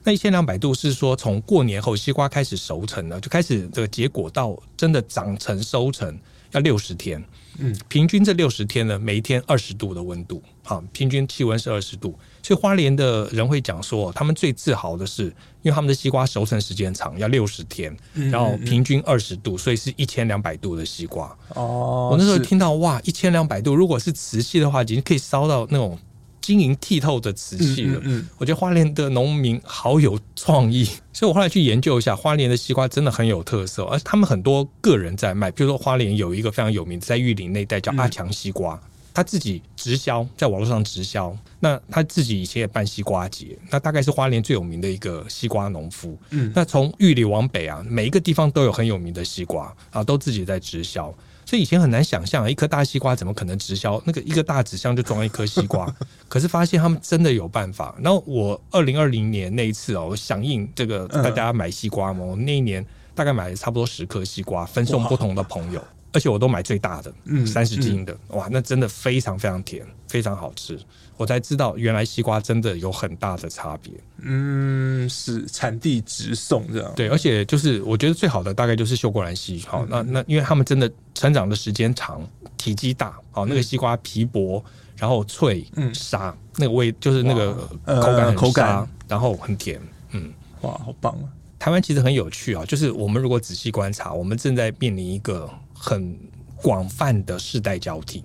[0.04, 6.20] 那一千两百度是说从过年后西瓜开始熟成了，就开始这个结果到真的长成收成
[6.52, 7.24] 要六十天。
[7.60, 12.18] 嗯，平均这六十天呢，每一天二十度的温度，好，平均气温是二十度。
[12.44, 15.24] 所以花莲的人会讲说，他们最自豪的是，
[15.62, 21.36] 因为他们的西瓜熟成时间长，要六十天，然后平均二十度，所以是一千两百度的西瓜。
[21.56, 25.98] 哦，我那时候听到哇，一千两百度，如果是瓷器的话，已经可以烧到那种
[26.42, 28.02] 晶莹剔透的瓷器了。
[28.04, 38.78] 嗯，我觉得花莲的农民好有创意， 所以我后来去研究一下，花莲的西瓜真的很有特色，而他们很多个人在卖，比如说花莲有一个非常有名，在玉林那一带叫阿强西瓜。
[39.14, 41.36] 他自己直销，在网络上直销。
[41.60, 46.18] 那他自己以前也办西瓜节，那大概是花莲最有名的一个西瓜农夫。
[46.32, 51.14] 嗯，那从玉里往北啊，每一个地方都有很有名的西瓜啊，都自己在直销。
[51.46, 54.02] 所以以前很难想象，一颗大西瓜怎么可能直销？
[54.06, 55.94] 那个一个大纸箱就装一颗西瓜，
[56.28, 57.94] 可是发现他们真的有办法。
[58.02, 65.84] 然后我二零二零年那一次哦，我响应这个大家买西瓜嘛，我那一年大概买了差不多十颗西瓜，分送不同的朋友。
[66.14, 70.80] 而且我都买最大的，嗯，三十斤的，哇，那真的非常非常甜，非常好吃。
[71.18, 73.92] 我才知道原来西瓜真的有很大的差别。
[74.22, 76.92] 嗯，是产地直送这样。
[76.96, 82.22] 对，而且就是我觉得最好的大概就是秀果兰西，好，那那因为他们真的成长的时间长，
[82.58, 84.64] 体积大，好，那个西瓜皮薄，
[84.96, 87.54] 然后脆，嗯，沙，那个味就是那个
[87.86, 91.26] 口感很沙，然后很甜，嗯，哇，好棒啊！
[91.60, 95.50] 台湾其实很有趣啊，就是我们如果仔细观察，我们正在面临一个。
[95.86, 96.18] 很
[96.56, 98.24] 广泛的世代交替，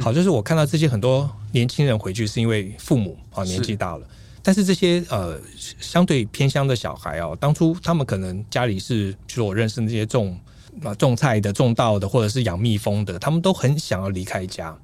[0.00, 4.08] 好，就是我看到这些很多年轻人回去，是因为父母啊年纪大了，
[4.42, 5.38] 但是这些呃
[5.78, 10.34] 相对偏乡的小孩哦，当初他们可能家里是，就是我认识那些种
[10.82, 14.74] 啊种菜的、种稻的，或者是养蜜蜂的，他们都很想要离开家。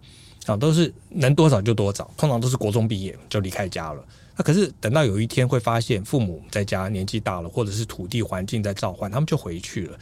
[0.47, 4.03] 啊，都是能多少就多少，通常都是国中毕业就离开家了。
[4.37, 9.99] 那可是等到有一天会发现父母在家年纪大了，或者是土地环境在召唤，他们就回去了。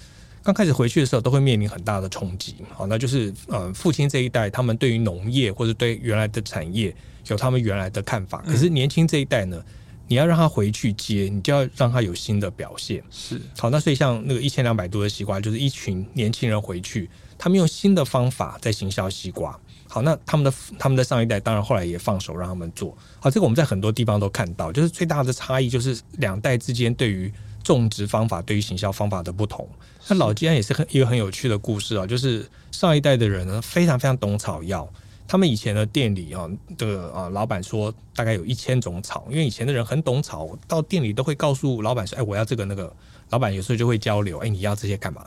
[0.48, 9.62] 刚开始回去的时候，都会面临很大的冲击，好，那就是呃，父亲这一代他们对于农业或者对原来的产业有他们原来的看法，可是年轻这一代呢，
[10.06, 13.38] 你要让他回去接，你就要让他有新的表现，是。
[13.58, 19.54] 好，那所以像那个一千两百度的西瓜，就是一群年轻人回去，他们用新的方法在行销西瓜，
[19.86, 27.30] 好，那他们的他们的上一代当然后来也放手让他们做，好，这个我们在很多地方都看到，就是最大的差异就是两代之间对于
[27.72, 29.68] 种植方法对于行销方法的不同。
[30.08, 34.88] 那老吉安也是很一个很有趣的故事啊，就是上一代的人呢，非常非常懂草药。
[35.26, 42.90] 他们以前的店里啊，的啊老板说大概有一千种草，因为以前的人很懂草，到店里都会告诉老板说：“哎，我要这个那个。”
[43.28, 45.26] 老板有时候就会交流：“哎，你要这些干嘛？”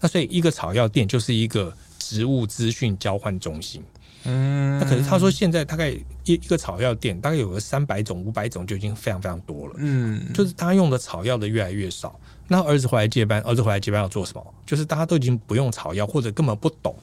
[0.00, 3.82] 那所以一个草药店就是一个植物资讯交换中心。
[4.28, 9.74] 嗯，那可是他说现在大概一一个草药店大概有个三百种、五百种就已经非常非常多了。
[9.78, 12.18] 嗯，就是他用的草药的越来越少。
[12.46, 14.54] 那儿子回来接班，儿子回来接班要做什么？
[14.64, 16.96] 就是大家都已经不用草药，或者根本不懂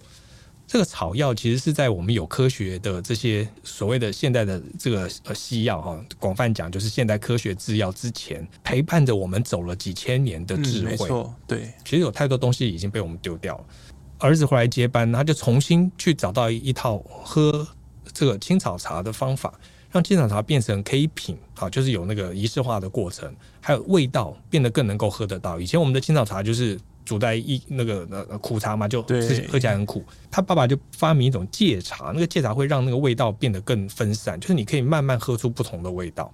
[0.66, 1.36] 这个草药。
[1.36, 10.88] 其实是在我们有科学的这些所谓的现代的这个呃西药哈，广泛讲就是现代科学制药之前陪伴着我们走了几千年的智慧。
[10.88, 13.64] 嗯，没错，对，其实有太多东西已经被我们丢掉了。
[14.20, 17.68] 儿子回来接班，他就重新去找到一套喝
[18.14, 19.54] 这个青草茶的方法，
[19.92, 25.60] 让青草茶变成可以品，好，就是有那个仪式化的过程，还有味道变得更能够喝得到。
[25.60, 30.04] 以前我们的青草茶就是煮在一那个呃苦茶嘛，就喝起来很苦。
[30.32, 36.34] 他爸爸就发明一种芥茶，那个芥茶会让那个味道变得更分散，就是你可以慢慢喝出不同的味道。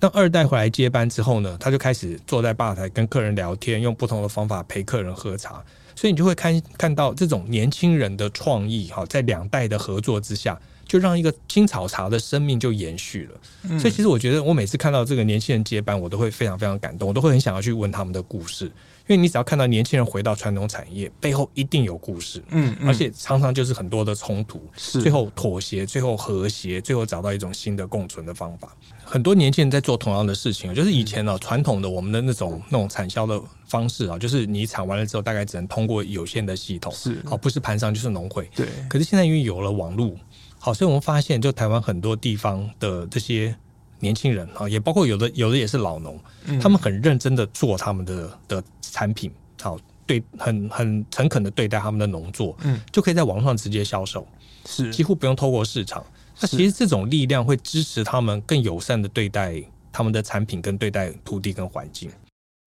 [0.00, 5.62] 当二代回来接班之后呢，他就开始坐在吧台跟客人聊天，用不同的方法陪客人喝茶。
[5.98, 10.56] 所以你就会看看到这种年轻人的创意，哈，在两代的合作之下，
[10.86, 13.78] 就让一个青草茶的生命就延续了。
[13.80, 18.70] 所以其实我觉得，我每次看到这个年轻人接班，我都会非常非常感动，我都会很想要去问他们的故事。
[19.08, 28.76] 因为你只要看到年轻人回到传统产业，背后一定有故事，嗯，而且常常就是很多的冲突，是最后妥协，最后和谐，最后找到一种新的共存的方法。
[29.02, 38.66] 很多年轻人在做同样的事情，就是以前呢传统的我们的那种那种产销的方式啊，就是你产完了之后，大概只能通过有限的系统，是好，不是盘商就是农会，对。
[38.90, 40.14] 可是现在因为有了网络，
[40.58, 43.56] 好，所以我们发现，就台湾很多地方的这些。
[44.00, 49.30] 年轻人啊，也包括有的，有的也是老农，嗯、他们很认真的做他们的的产品，
[49.60, 54.26] 好，对，很很诚恳的对待他们的农作，嗯，就可以在网上直接销售，
[54.66, 56.04] 是几乎不用透过市场。
[56.40, 62.08] 那其实这种力量会支持他们更友善的对待他们的产品，跟对待土地跟环境，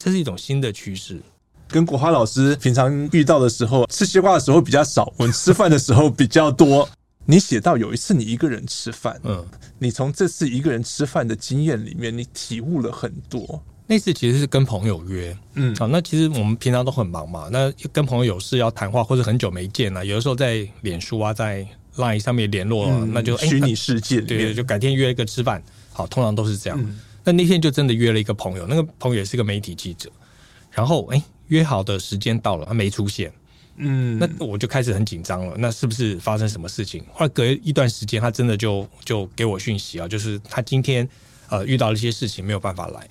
[0.03, 1.21] 这是一种新的趋势。
[1.69, 6.87] 跟国华老师平常遇到的时候，吃西瓜的时候比较少，我们吃饭的时候比较多。
[7.25, 9.45] 你写到有一次你一个人吃饭，嗯，
[9.79, 13.63] 你从这次一个人吃饭的经验里面，你体悟了很多。
[13.87, 25.61] 那次其实是跟朋友约，嗯，好，那其实我们平常都很忙嘛，那跟朋友有事要谈话，或者很久没见了，有的时候在脸书啊，在 Line 上面联络，嗯、那就虚拟世界、欸，对，就改天约一个吃饭。
[25.91, 26.81] 好，通常都是这样。
[26.81, 30.09] 嗯、那那天就真的约了一个朋友，那个朋友也是个媒体记者，
[30.71, 33.29] 然后哎、欸，约好的时间到了，他没出现。
[33.77, 35.55] 嗯，那我就开始很紧张了。
[35.57, 37.03] 那是不是发生什么事情？
[37.13, 41.07] 后来隔一段时间，他真的就就给我讯息啊，就是他今天
[41.49, 43.07] 呃遇到了一些事情，没有办法来。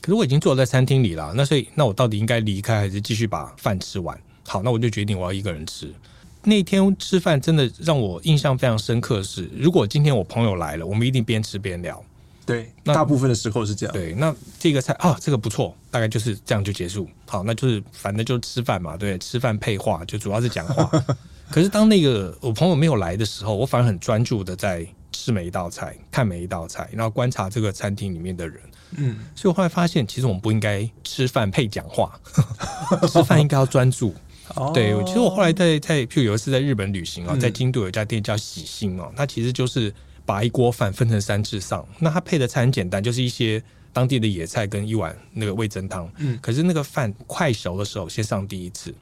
[0.00, 4.18] 可是我已经坐在餐厅里了，那所以那我到底应该离开还是继续把饭吃完？
[4.46, 5.92] 好，那我就决定我要一个人吃。
[6.44, 12.02] 那天吃饭真的让我印象非常深刻的是，如果今天我朋友来了，我们一定边吃边聊。
[12.50, 13.92] 对，那大部分的时候是这样。
[13.92, 17.08] 对，那这个菜啊，这个不错，大概就是这样就结束。
[17.26, 20.90] 好，那就是反正就吃饭嘛，对，吃饭配话，就主要是讲话。
[21.50, 28.60] 可是当那个我朋友没有来的时候，我反而很专注的在吃每一道菜，看每一道菜，然后观察这个餐厅里面的人。
[28.96, 32.18] 嗯，所以我后来发现，其实我们不应该吃饭配讲话，
[33.08, 34.14] 吃饭应该要专注。
[34.56, 39.94] 哦，对，其实我后来在在，譬如有一次在日本旅行啊，在京都有一家店叫喜星哦，它其实就是。
[40.30, 43.60] 把一锅饭分成三次上，那它配的菜很简单，就是一些
[43.92, 46.08] 当地的野菜跟一碗那个味增汤。
[46.18, 48.94] 嗯，可是那个饭快熟的时候先上第一次，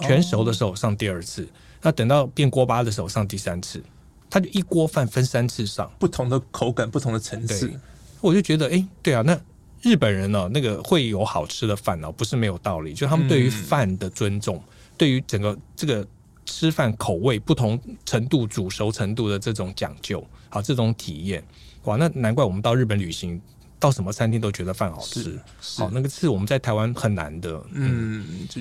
[0.00, 1.48] 全熟的时候上第二次，哦、
[1.82, 3.84] 那等到变锅巴的时候上第三次，
[4.30, 7.70] 它就一锅饭分三次上，不同的口感，不同的层次。
[8.22, 9.38] 我就觉得，哎、欸，对啊，那
[9.82, 14.64] 日本人呢、喔，那个会有好吃的饭哦、喔，不是没有道理，就他们对于饭的尊重，嗯、
[14.96, 16.08] 对于整个这个
[16.54, 20.24] 吃饭口味不同程度、煮熟程度的这种讲究。
[20.48, 21.42] 好，这种体验，
[21.82, 23.40] 哇，那难怪我们到日本旅行，
[23.80, 25.36] 到什么餐厅都觉得饭好吃。
[25.76, 27.60] 好，那个是我们在台湾很难的。
[27.72, 28.60] 嗯，就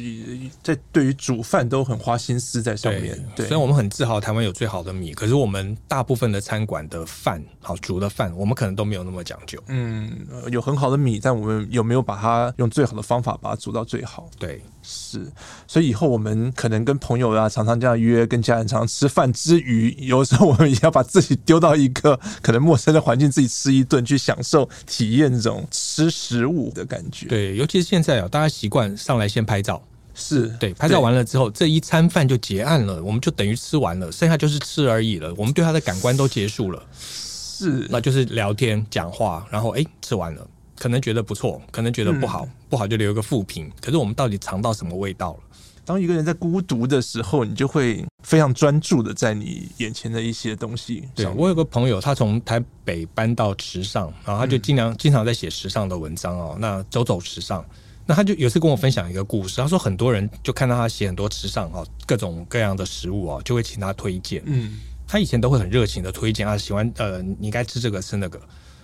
[0.63, 3.23] 在对于煮饭都很花心思在上面。
[3.35, 9.61] 对，虽然我们很自豪台湾有最好的米，可是我们大部分的餐馆的饭，好煮的饭，我们可能都没有那么讲究。
[9.67, 10.11] 嗯，
[10.49, 14.27] 有很好的米，但我们有没有把它用最好的方法把它煮到最好？
[14.39, 14.59] 对。
[14.85, 15.25] 是，
[15.65, 27.27] 所以以后我们可能跟朋友啊，常常这样约，跟家人常常吃饭之余，有时候我们也要把自己丢到一个 可能陌生的环境，自己吃一顿，去享受、体验这种吃食物的感觉。
[27.27, 29.81] 对，尤其是现在啊，大家习惯上来先拍照，
[30.13, 35.33] 是对，拍照完了之后，这一餐饭就结案了，我们就等于吃完了，剩下就是吃而已了。
[35.37, 40.45] 我们对他的感官都结束了，是，那就是聊天、讲话，然后哎，吃完了。
[40.83, 43.71] 可能觉得不错，可能觉得不好，嗯、不好就留一个负评。
[43.79, 45.39] 可是我们到底尝到什么味道了？
[45.85, 51.07] 当一个人在孤独的时候，你就会非常专注的在你眼前的一些东西。
[51.15, 56.57] 对，我有个朋友，他从台北搬到池上，然后他就经常、嗯、经常在写时尚的文章哦。
[56.59, 57.65] 那走走时尚，
[58.05, 59.61] 那他就有次跟我分享一个故事。
[59.61, 64.43] 他说很多人就看到他写很多时尚哦，各种各样的食物哦，就会请他推荐。
[64.45, 68.37] 嗯，他以前都会很热情的推荐啊，喜欢呃，你该吃这个吃那个。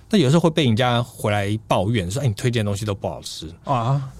[0.09, 4.11] 那有时候会被人家回来抱怨说：“哎，你推荐的东西都不好吃啊！”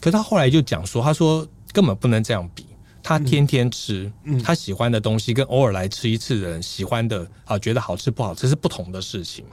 [0.00, 2.66] 可是他后来就讲说：“他说根本不能这样比，
[3.02, 9.44] 他天天吃，嗯，他喜欢的东西跟偶尔来吃一次的人喜欢的啊，觉得好吃不好吃是不同的事情。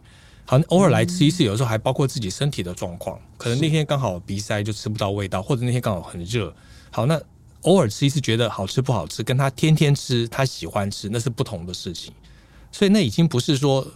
[0.46, 6.54] 好，偶尔来吃一次，有时候还包括自己身体的状况，可能那天刚好鼻塞就吃不到味道，或者那天刚好很热。
[6.92, 7.22] 好，那
[7.62, 12.12] 偶尔吃一次觉得好吃不好吃，跟他天天吃他喜欢吃那是不同的事情。
[12.72, 13.88] 所以那已经不是说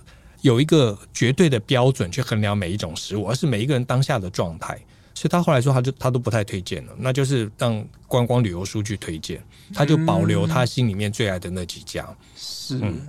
[0.42, 4.80] 有一个绝对的标准去衡量每一种食物，而是每一个人当下的状态。
[5.14, 12.08] 所以他后来说，他就他都不太推荐了，那就是让观光旅游书去推荐，他就保留他心里面最爱的那几家。
[12.36, 12.80] 是。
[12.82, 13.02] 嗯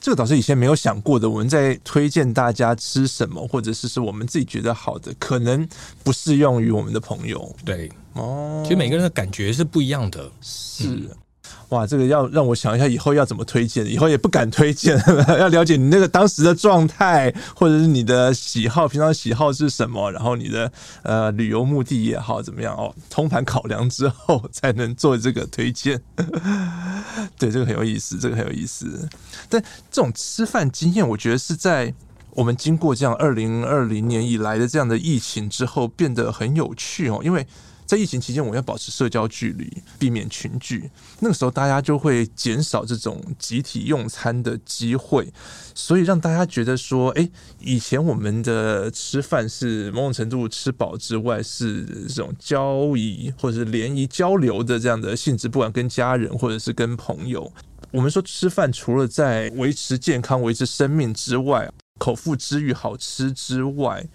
[0.00, 1.28] 这个倒是以前没有想过的。
[1.28, 5.68] 我们在推荐大家吃什么，或者是是我们自己觉得好的，可能
[6.04, 7.52] 不适用于我们的朋友。
[7.64, 10.30] 对，哦，其实每个人的感觉是不一样的。
[10.40, 10.86] 是。
[10.86, 11.08] 嗯
[11.70, 13.84] 哇，这个要让我想一下，以后要怎么推荐？
[13.84, 15.36] 以后也不敢推荐了。
[15.38, 20.10] 要了解你那个当时的状态，或者是你的喜好，平常喜好是什么？
[20.10, 20.72] 然后你的
[21.02, 22.94] 呃旅游目的也好，怎么样哦？
[23.10, 26.00] 通盘考量之后，才能做这个推荐。
[27.38, 29.06] 对，这个很有意思，这个很有意思。
[29.50, 31.92] 但这种吃饭经验，我觉得是在
[32.30, 37.46] 我们经过这样二零二零年以来的这样的疫情之后，变得很有趣哦，因为。
[37.88, 40.90] 在疫情期间，我要保持社交距离，避免群聚。
[41.20, 45.32] 那个时候，大家就会减少这种集体用餐的机会，
[45.74, 47.26] 所以让大家觉得说，哎，
[47.58, 57.50] 以前我们的吃饭是某种程度吃饱之外，是这种交谊或者是联谊交流的这样的性质，不管跟家人或者是跟朋友。
[57.90, 64.06] 我们说吃饭，除了在维持健康、维持生命之外，口腹之欲、好吃之外。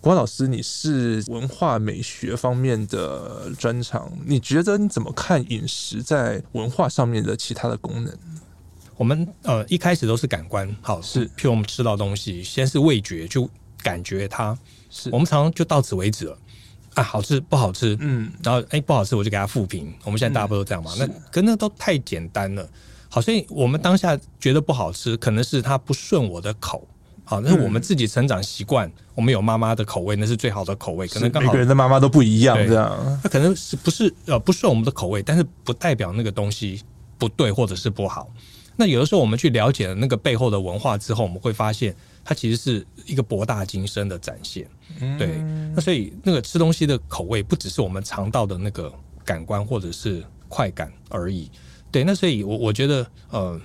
[0.00, 8.18] 国华老师，你是文化美学方面的专长，你觉得你怎么看饮食在文化上面的其他的功能？
[8.96, 13.46] 我们呃一开始都是感官，好是，譬如我们吃到东西，先是味觉，就
[13.82, 15.10] 感觉它，是。
[15.10, 16.38] 我们常常就到此为止了。
[16.94, 22.66] 啊，好吃不好吃，嗯，然后哎、欸、不好吃我就给他复评，我们现在大部分都这样嘛，嗯、那可那都太简单了，
[23.10, 26.88] 好，所以我们当下觉得不好吃，可能是它不顺我的口。
[27.30, 31.06] 好，那是我们自己成长习惯，嗯，我们有妈妈的口味，那是最好的口味。
[31.06, 33.20] 可能每个人的妈妈都不一样，这样。
[33.22, 36.82] 那可能是不是呃不是我们的口味，但是不代表那个东西
[37.18, 38.28] 不对或者是不好。
[38.74, 44.68] 那有的时候我们去了解了那个背后的文化之后，我们会发现它其实是一个博大精深的展现。
[45.16, 45.40] 对，
[45.72, 48.92] 那所以那个吃东西的口味不只是我们尝到的那个
[49.24, 51.48] 感官或者是快感而已。
[51.92, 53.60] 对，那所以我我觉得呃。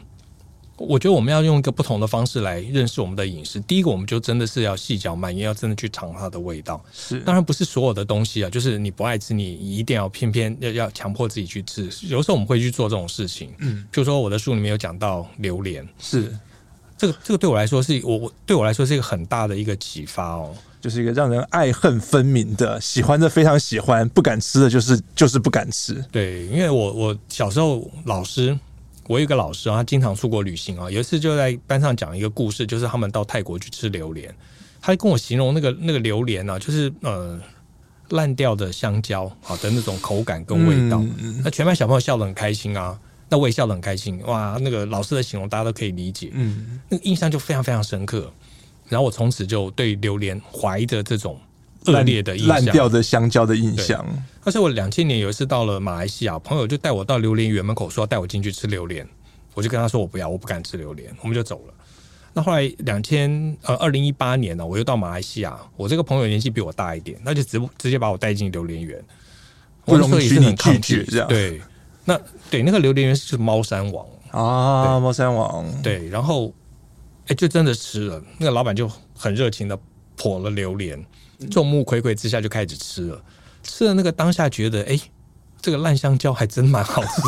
[0.77, 3.61] 我觉得我们要用一个不同的方式来认识我们的饮食。
[3.61, 6.83] 第一个，我们就真的是要细嚼慢咽，要真的去尝它的味道。
[6.93, 11.89] 是，当然不是所有的东西啊，就是你不爱吃，你一定要偏偏要要强迫自己去吃。
[12.07, 13.53] 有时候我们会去做这种事情。
[13.59, 16.37] 嗯，就说我的书里面有讲到榴莲，是
[16.97, 26.03] 这个这个对我来说是我对我来说是一个很大的一个启发哦，就是一个让人爱恨分明的，喜欢的非常喜欢，不敢吃的就是就是不敢吃。
[26.11, 28.59] 对，因为我我小时候老师。
[29.07, 30.89] 我有一个老师啊，他经常出国旅行啊。
[30.89, 34.33] 有一次就在班上讲一个故事，就是他们到泰国去吃榴莲，
[34.81, 37.39] 他跟我形容那个那个榴莲呢、啊，就是呃
[38.09, 40.99] 烂掉的香蕉好的那种口感跟味道。
[41.19, 42.99] 嗯、那全班小朋友笑得很开心啊，
[43.29, 44.19] 那我也笑得很开心。
[44.25, 48.31] 哇，那个老师的形容大家都可以理解，嗯，那个印象就非常非常深刻。
[48.87, 51.39] 然后我从此就对榴莲怀着这种。
[51.87, 54.05] 恶劣的印象，烂掉的香蕉的印象。
[54.43, 59.07] 而且我两千年有一次到了马来西亚，朋友就带我到榴莲园门口，说要带我进去吃榴莲。
[59.53, 61.73] 我就跟他说我不要，我不敢吃榴莲，我们就走了。
[62.33, 69.01] 那后来两千呃二零一八年呢，我又到马来西亚，我这个朋友年纪比我大一点，那就直直接把我带进榴莲园。
[69.85, 71.27] 不容许你拒绝这样。
[71.29, 71.61] 对，
[72.03, 72.19] 那
[72.49, 75.65] 对那个榴莲园是猫山王啊，猫山王。
[75.81, 76.53] 对，然后
[77.21, 78.21] 哎、欸，就真的吃了。
[78.37, 79.79] 那个老板就很热情的
[80.17, 81.01] 剖了榴莲。
[81.49, 83.21] 众目睽睽之下就开始吃了，
[83.63, 85.01] 吃了那个当下觉得，哎、欸，
[85.61, 87.21] 这个烂香蕉还真蛮好吃，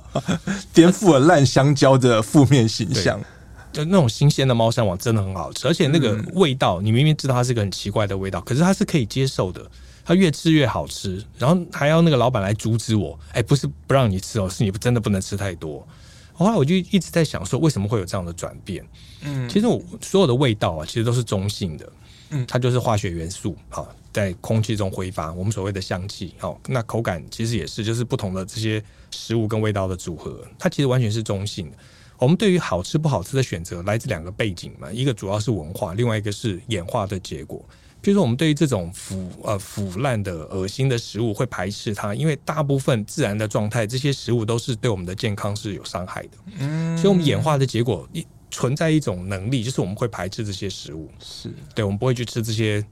[0.72, 3.20] 颠覆了烂香蕉的负面形象。
[3.72, 9.70] 就那种新鲜的猫山王真的很好吃，而且那个味道，你明明知道它是个很奇怪的味道，可是它是可以接受的，
[10.02, 11.22] 它越吃越好吃。
[11.36, 15.86] 然后还要那个老板来阻止我，哎、欸，不是不让你吃哦，是你真的不能吃太多。
[16.32, 18.82] 后来我就一直在想说，为什么会有这样的转变？
[19.20, 21.86] 嗯，其实我所有的味道啊，其实都是中性的。
[22.30, 31.76] 嗯，它就是化学元素，好，在空气中挥发，我们所谓的香气，好，那口感其实也是，就是不同的这些食物跟味道的组合，它其实完全是中性的。
[32.18, 37.62] 我们对于好吃不好吃的选择，来自两个背景嘛，一个主要是文化，另外一个是演化的结果。
[38.00, 46.30] 比如说，我们对于这种腐呃腐烂的恶心的食物会排斥它，因为大部分自然的状态，这些食物都是对我们的健康是有伤害的。
[46.58, 48.26] 嗯，所以我们演化的结果一。
[48.56, 51.52] 存在一种能力，就是我们会排斥这些食物，是。
[51.74, 52.82] 对，我们不会去吃这些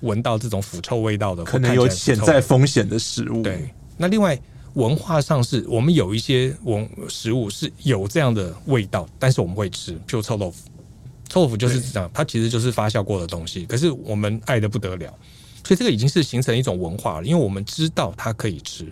[0.00, 3.42] 闻到这种腐臭味道的，可能有潜在风险的食物。
[3.42, 3.68] 对，
[3.98, 4.40] 那另外
[4.72, 10.70] 文化上是我们有一些文食物是有这样的味道，但是我们会吃，譬如臭豆腐，
[11.28, 15.14] 臭豆腐就是这样，它其实就是发酵过的东西，可是我们爱的不得了，
[15.66, 18.90] 所以这个已经是形成一种文化了，因为我们知道它可以吃。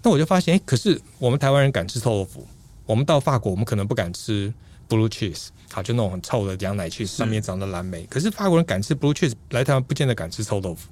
[0.00, 2.46] 那我就发现，哎，可是我们台湾人敢吃臭豆腐，
[2.84, 4.54] 我们到法国，我们可能不敢吃
[4.88, 8.04] blue cheese，好，就那种很臭的羊奶 cheese，上面长的蓝莓。
[8.10, 10.88] 可是法国人敢吃 blue cheese，来台湾不见得敢吃臭豆腐。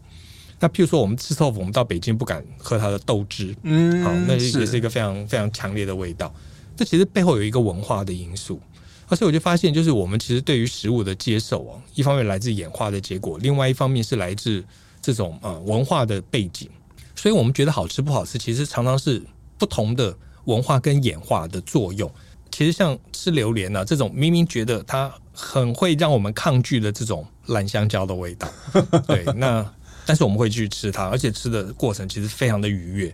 [0.60, 6.32] 那譬如说，我们吃臭豆腐，我们到北京不敢喝它的豆汁，嗯，好，那也是一个非常非常强烈的味道。
[6.76, 8.60] 这其实背后有一个文化的因素。
[9.06, 14.64] 而且我就发现，就是我们其实对于食物的接受啊，一方面来自演化的结果，另外一方面是来自
[15.02, 16.70] 这种呃文化的背景。
[17.14, 19.22] 所以我们觉得好吃不好吃，其实常常是
[19.58, 20.16] 不同的
[20.46, 22.10] 文化跟演化的作用。
[22.54, 28.48] 其实像吃榴莲啊这种，明明觉得它很会让我们抗拒的这种烂香蕉的味道，
[29.08, 29.68] 对，那
[30.06, 33.12] 但是我们会去吃它，而且吃的过程其实非常的愉悦。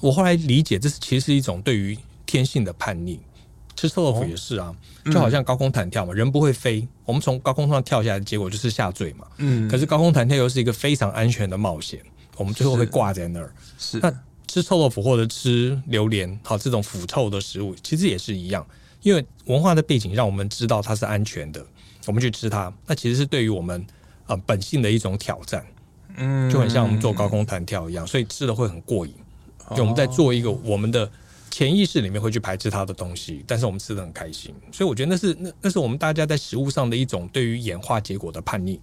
[0.00, 3.20] 我后来理解，这是其实是一种对于天性的叛逆。
[3.76, 4.68] 吃臭豆腐也是啊。
[5.04, 9.26] 哦就好像高空弹跳嘛，人不会飞，我们从高空上跳下来的结果就是下坠嘛。
[9.36, 12.00] 嗯，可是高空弹跳又是一个非常安全的冒险，
[12.36, 13.52] 我们最后会挂在那儿。
[13.78, 14.10] 是，那
[14.52, 18.66] 吃臭豆腐或者吃榴莲，好，这种腐臭的食物，其实也是一样，
[19.00, 21.64] 因为文化的背景让我们知道它是安全的，
[22.04, 23.82] 我们去吃它，那其实是对于我们
[24.26, 25.64] 呃本性的一种挑战。
[26.18, 29.14] 嗯，就很像我们做高空弹跳一样，所以吃的会很过瘾。
[29.74, 31.10] 就我们在做一个我们的。
[31.50, 38.80] 潜意识里面会去排斥它的东西，但是我们吃的很开心，所以我觉得那是那那是我们大家在食物上的一种对于演化结果的叛逆，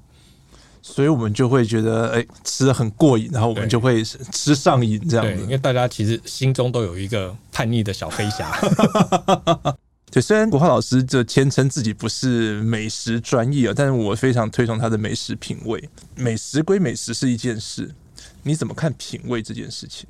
[0.81, 5.43] 所以我们就会觉得哎、欸、吃的很过瘾，然后我们就会吃上瘾这样子。
[5.43, 8.51] 因为大家其实心中都有一个叛逆的小飞侠。
[10.11, 15.87] 对，虽然国华老师这谦称自己不是美食专业啊，但是我非常推崇他的美食品味。
[16.15, 17.93] 美食归美食是一件事，
[18.41, 20.07] 你怎么看品味这件事情？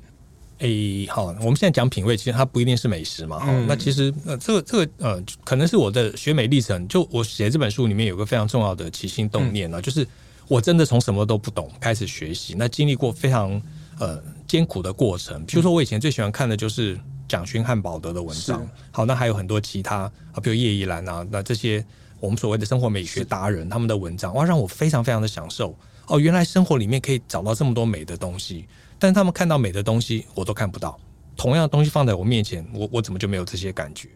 [0.60, 3.42] 诶、欸，好，我们现在讲品味，其实它不一定是美食嘛。
[3.46, 6.88] 嗯、那其实呃，这个这个呃，可能是我的学美历程。
[6.88, 10.06] 就我写这本书里面有个非常重要的起心动念呢，嗯、就是
[10.50, 13.62] 我真的从什么都不懂开始学习，那经历过非常
[14.00, 15.40] 呃艰苦的过程。
[15.46, 16.98] 比如说，我以前最喜欢看的就是
[17.28, 18.68] 蒋勋汉宝德的文章。
[18.90, 21.84] 好，那还有很多其他啊，比如叶怡兰啊，那这些
[22.18, 25.72] 我们所谓的生活美学达人他们的文章，哇，让我非常非常的享受。
[26.08, 28.66] 哦，原来生活里面可以找到这么多美的东西。
[28.98, 30.98] 但是他们看到美的东西，我都看不到。
[31.36, 34.08] 同样的东西放在我面前，我我怎么就没有这些感觉？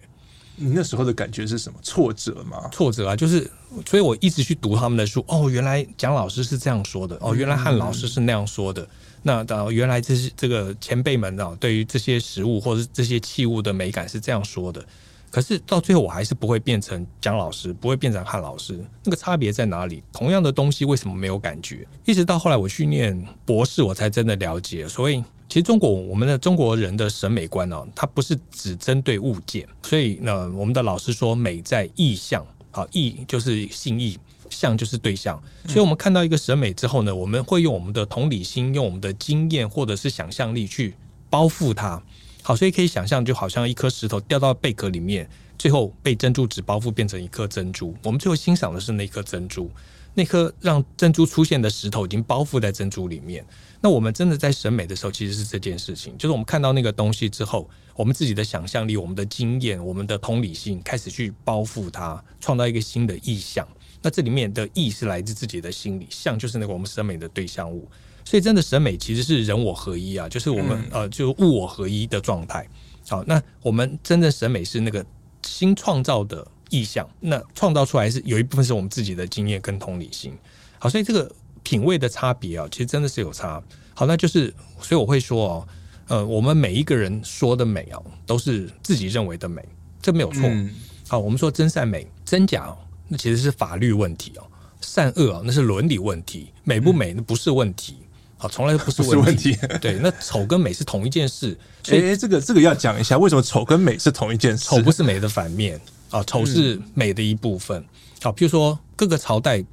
[0.56, 1.78] 你那时候的感觉是什么？
[1.82, 2.68] 挫折吗？
[2.72, 3.50] 挫折啊，就是，
[3.86, 5.24] 所以我一直去读他们的书。
[5.28, 7.18] 哦，原来蒋老师是这样说的。
[7.20, 8.82] 哦，原来汉老师是那样说的。
[8.82, 8.88] 嗯、
[9.22, 14.84] 那呃，原来这是这个前辈们啊，对于这些食物或者这些器物的美感是这样说的。
[15.30, 18.78] 可是到最后，我还是不会变成蒋老师，不会变成汉老师。
[19.02, 20.00] 那个差别在哪里？
[20.12, 21.84] 同样的东西，为什么没有感觉？
[22.04, 24.86] 一直到后来我训练博士，我才真的了解。
[24.86, 25.24] 所以，
[25.54, 29.64] 其实中国我们的中国人的审美观呢，它不是只针对物件。
[29.84, 32.44] 所以呢，我们的老师说，美在意象。
[32.72, 34.18] 好，意就是心意，
[34.50, 35.40] 象就是对象。
[35.68, 40.96] 所以我们看到一个审美之后呢，我们会用我们的同理心，用我们的经验或者是想象力去
[41.30, 42.02] 包覆它。
[42.42, 47.94] 好，所以可以想象，就好像一颗石头掉到贝壳里面，最后被珍珠纸包覆，变成一颗珍珠。
[48.02, 49.70] 我们最后欣赏的是那颗珍珠，
[50.14, 53.46] 那颗让珍珠出现的石头已经包覆在珍珠里面。
[53.84, 63.68] 那我们真的在审美的时候，其实是这件事情，就是我们看到那个东西之后，我们自己的想象力、我们的经验、我们的同理心，开始去包覆它，创造一个新的意象。
[64.00, 67.86] 那这里面的意是来自自己的心理，像就是那个我们审美的对象物。
[68.24, 72.66] 所以，真的审美其实是人我合一啊，就是我们、嗯、呃，就物我合一的状态。
[73.06, 75.04] 好，那我们真正审美是那个
[75.42, 80.32] 新创造的意象，那创造出来是有一部分是我们自己的经验跟同理心。
[80.78, 81.30] 好，所以这个
[81.64, 83.60] 品味的差别啊，其实真的是有差。
[83.92, 85.68] 好，那就是所以我会说哦，
[86.06, 89.60] 呃，我们每一个人说的美啊，都是自己认为的美，
[90.00, 90.42] 这没有错。
[90.44, 90.70] 嗯、
[91.08, 94.46] 好，我们说真善美、真假哦，那其实是法律问题哦，
[94.80, 97.96] 善恶啊，那是伦理问题，美不美那不是问题。
[98.36, 99.56] 好从来都不是问题。
[99.80, 101.56] 对，那丑跟美是同一件事。
[101.82, 104.64] 所以，欸、这个这个要讲一下，为什么丑跟美是同一件事？
[104.64, 107.82] 丑不是美的反面啊，丑是美的一部分。
[108.20, 109.64] 好，譬如说各个朝代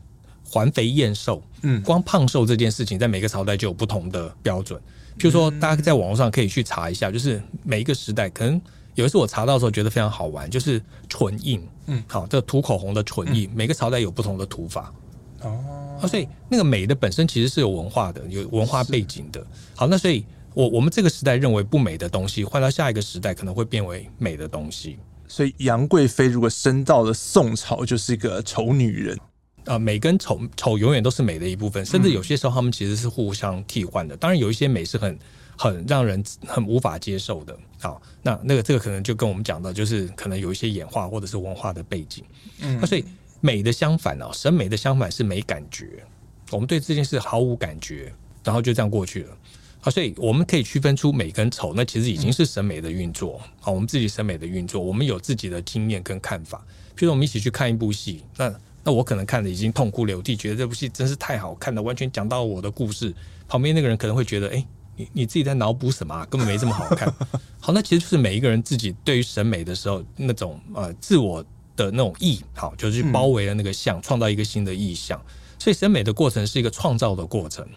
[0.51, 4.77] 环肥燕瘦，嗯，光胖瘦这件事情，在每个朝代就有不同的标准。
[5.17, 8.59] 譬如说，大家在网络上可以去查一下，就是每一个时代，可能
[8.95, 14.93] 有一次我查到的时候觉得非常好玩，就是唇印，嗯，好，这涂口红的唇印，每个朝代有不同的涂法。
[15.41, 19.41] 哦，所以那个美的本身其实是有文化的，有文化背景的。
[19.73, 24.97] 好，那所以我我们这个时代认为不美的东西，换到下一个时代可能会变为美的东西。
[25.27, 29.17] 所以杨贵妃如果生到了宋朝，就是一个丑女人
[29.65, 29.79] 啊。
[29.79, 34.15] 美跟丑，丑永远都是美的一部分，甚至有些时候他们其实是互相替换的。
[34.17, 35.17] 当然，有一些美是很
[35.57, 37.57] 很让人很无法接受的。
[37.79, 42.23] 好，那那个这个可能就跟我们讲的，就是可能有一些演化或者是文化的背景。
[42.59, 43.03] 嗯，那所以。
[43.43, 46.05] 美的相反啊，审美的相反是没感觉。
[46.51, 49.35] 我们对这件事毫无感觉，然后就这样过去了。
[49.79, 53.41] 好，所以我们可以区分出美跟丑，那其实已经是审美的运作。
[53.59, 56.63] 好，我们自己审美的运作，我们有自己的经验跟看法。
[56.95, 58.53] 譬如我们一起去看一部戏，那
[58.83, 63.13] 那我可能看的已经痛哭流涕，觉得这部戏真是太好看了，完全讲到我的故事。
[63.47, 66.27] 旁边那个人可能会觉得，哎、欸，你你自己在脑补什么啊？
[66.29, 67.13] 根本没这么好看。
[67.59, 71.43] 好，那其实就是每一个人自己对于审美的时候那种呃自我
[71.75, 75.21] 的那种意，好，就是去包围了那个像，创造一个新的意象。
[75.59, 77.67] 所以审美的过程是一个创造的过程。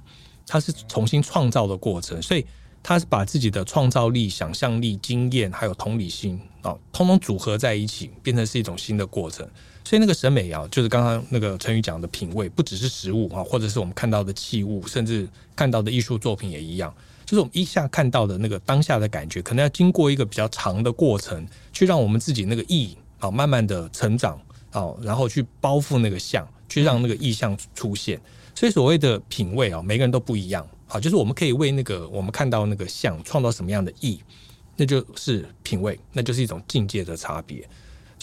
[0.47, 2.45] 它是重新创造的过程，所以
[2.83, 9.49] 他是把自己的创造力、想象力、经验还有同理心啊，通通组合在一起，变成是一种新的过程。
[9.85, 16.93] 所以那个审美啊，就是刚刚那个成语讲的品味，不只是食物啊，或者是我们看到的器物，甚至看到的艺术作品也一样。
[17.27, 28.21] 就是我们一下看到的那个当下的感觉，可能要经过一个比较长的过程，去让我们自己那个意啊，慢慢的成长啊，然后去包覆那个像，去让那个意象出现。
[28.55, 30.67] 所以所谓的品味啊，每个人都不一样。
[30.87, 34.21] 啊，就是我们可以为那个我们看到那个像创造什么样的意，
[34.77, 37.67] 那就是品味，那就是一种境界的差别。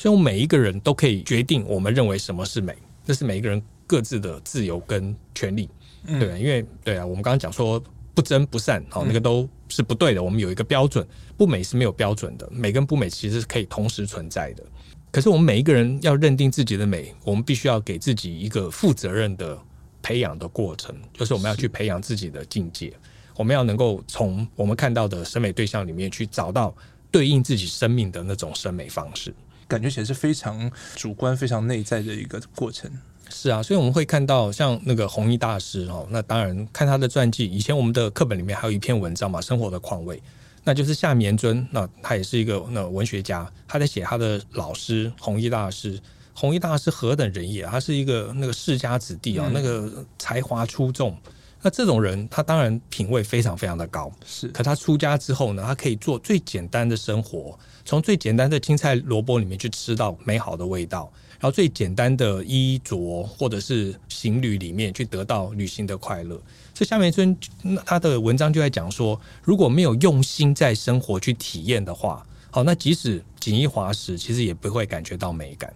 [0.02, 2.76] 所以，我们每一个人都可以决定我们认为什么是美，
[3.06, 5.70] 这是每一个人各自的自由跟权利，
[6.08, 6.36] 对吧？
[6.36, 7.80] 因为对啊，我们刚刚讲说
[8.16, 10.24] 不争不善，好，那个都是不对的。
[10.24, 14.64] 我们有一个标准，不美是没有标准的，美跟不美其实是可以同时存在的。
[15.12, 19.58] 可是，我们每一个人要认定自己的美，我们必须要给自己一个负责任的。
[20.04, 22.92] 培养的过程，就是我们要去培养自己的境界。
[23.36, 26.76] 我们要能够从我们看到的审美对象里面去找到
[27.12, 29.32] 对应自己生命的那种审美方式。
[29.72, 32.92] 感觉起来是非常主观、非常内在的一个过程。
[33.30, 37.46] 是啊，所以我们会看到像那个弘一大师哦，那当然看他的传记。
[37.46, 40.18] 以前我们的课本里面还有一篇文章嘛，《生活的况味》，
[40.66, 45.98] 那就是夏眠尊，那他也是一个那文学家，他在写他的老师弘一大师。
[46.34, 51.16] 弘一大师何等人也，他是一个那个世家子弟啊，那个才华出众。
[51.62, 54.12] 那这种人，他当然品味非常非常的高。
[54.26, 66.36] 是，可他出家之后呢，他可以做最简单的生活，从最简单的青菜萝卜里面去吃到美好的味道，然后最简单的衣着或者是行旅里面去得到旅行的快乐。
[66.74, 67.38] 所以夏丏尊
[67.86, 75.72] 他的文章就在讲说，如果没有用心在生活去体验的话，好，那即使锦衣华食，其实也不会感觉到美感。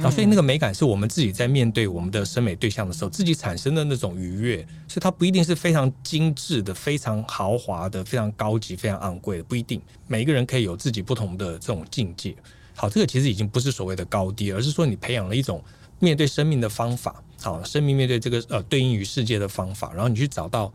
[0.00, 4.66] 啊，所以那个美感是我们自己在面对我们的审美对象的时候，自己产生的那种愉悦。
[4.88, 9.80] 所以它不一定是非常精致的、非常豪华的、非常高级、非常昂贵的，不一定。
[10.06, 12.34] 每一个人可以有自己不同的这种境界。
[12.74, 15.62] 好，这个其实已经不是所谓的高低，而是说你培养了一种
[15.98, 17.22] 面对生命的方法。
[17.42, 20.72] 好，生命面对这个呃对应于世界的方法，然后你去找到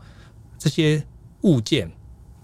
[0.58, 1.02] 这些
[1.40, 1.90] 物件，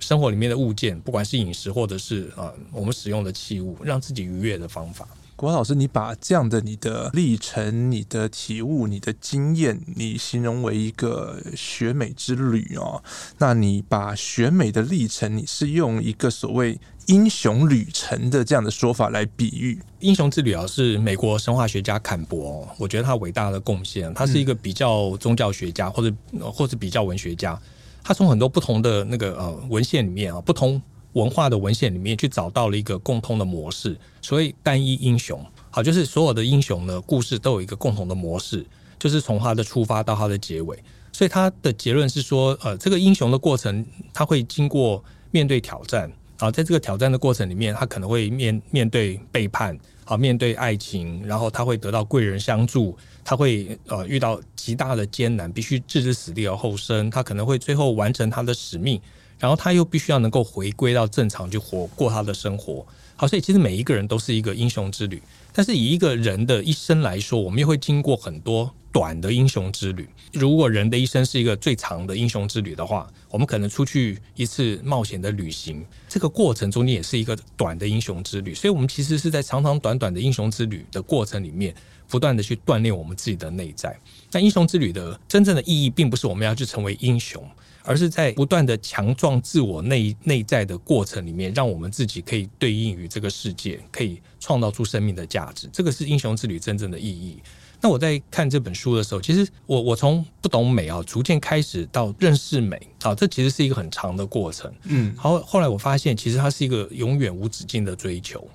[0.01, 5.07] 生活里面的物件，不管是饮食或者是呃我们使用的器物，让自己愉悦的方法。
[5.37, 13.03] 国老师，你把这样的你的历程、你的体悟、你的经验，你形容为一个学美之旅哦。
[13.39, 19.81] 那你把学美的历程，你是用一个所谓英雄旅程的这样的说法来比喻。
[19.99, 24.15] 英雄之旅啊，是美国神话学家坎伯，我觉得他伟大的贡献。
[24.15, 26.15] 他是一个比较宗教学家，或者
[26.53, 27.61] 或者比较文学家。
[28.05, 30.81] 他从很多不同的那个呃文献里面啊，不同。
[31.15, 38.65] 文化的文献里面去找到了一个共通的模式，所以单一英雄，好，就是所有的英雄呢，故事都有一个共同的模式，
[38.99, 40.79] 就是从他的出发到他的结尾。
[41.13, 59.01] 所以他的结论是说，呃，这个英雄的过程，他会经过面对挑战，啊，在这个挑战的过程里面，他可能会面面对背叛，啊，面对爱情，然后他会得到贵人相助，他会呃遇到极大的艰难，必须置之死地而后生，他可能会最后完成他的使命。
[59.39, 65.23] 然后他又必须要能够回归到正常去活过他的生活，好，所以其实每一个人都是一个英雄之旅。
[65.53, 70.09] 但是以一个人的一生来说，我们又会经过很多短的英雄之旅。
[70.33, 78.53] 如果人的一生是一个最长的英雄之旅的话，我们可能出去一次冒险的旅行，这个过程中间也是一个短的英雄之旅。
[78.53, 81.73] 所以，我们其实是在长长短短的英雄之旅的过程里面，
[82.09, 83.97] 不断的去锻炼我们自己的内在。
[84.31, 87.49] 但英雄之旅的真正的意义，并不是我们要去成为英雄。
[87.85, 95.69] 而是在不断的强壮自我内内在的过程里面，让我们自己可以对应于这个世界，可以创造出生命的价值。
[95.71, 97.39] 这个是英雄之旅真正的意义。
[97.83, 104.73] 那我在看这本书的时候，其实我我从不懂美啊，逐渐开始到认识美啊，这其实是一个很长的过程。
[104.85, 108.49] 嗯，好，后来我发现，其实它是一个永远无止境的追求，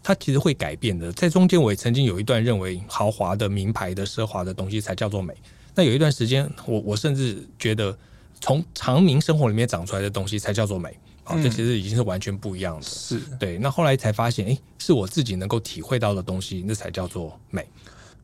[0.00, 1.12] 它其实会改变的。
[1.14, 5.34] 在中间，我也曾经有一段认为豪华的、名牌的、奢华的东西才叫做美。
[5.74, 7.98] 那有一段时间，我我甚至觉得。
[8.40, 11.36] 从长明生活里面长出来的东西才叫做美啊！
[11.42, 12.82] 这其实已经是完全不一样的。
[12.82, 13.58] 是对。
[13.58, 17.66] 那后来才发现，哎，是我自己能够体会到的东西，那才叫做美。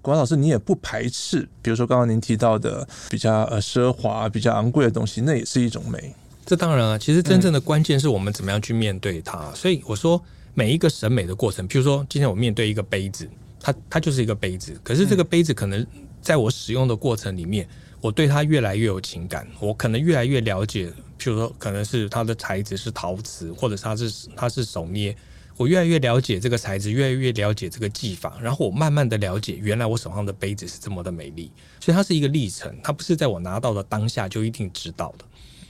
[0.01, 6.15] 国老师，你也不排斥，比如说刚刚您提到的比较呃奢华、比较昂贵的东西，那也是一种美。
[6.45, 9.49] 这当然了，其实真正的关键是我们怎么样去面对它。
[9.49, 10.23] 嗯、所以我说，
[10.55, 13.29] 每一个审美的过程，譬如说，今天我面对一个杯子，
[13.61, 15.85] 它它就是一个杯子，可是这个杯子可能
[16.23, 17.69] 在我使用的过程里面，
[18.07, 20.87] 我对它越来越有情感，我可能越来越了解，
[21.19, 25.17] 譬如说，可能是它的材质是陶瓷，或者是它是它是手捏。
[25.57, 31.51] 我越来越了解这个材质，越来越了解这个技法，然后我慢慢的了解，原来我手上的杯子是这么的美丽，
[31.81, 35.25] 所以它是一个历程，它不是在我拿到的当下就一定知道的。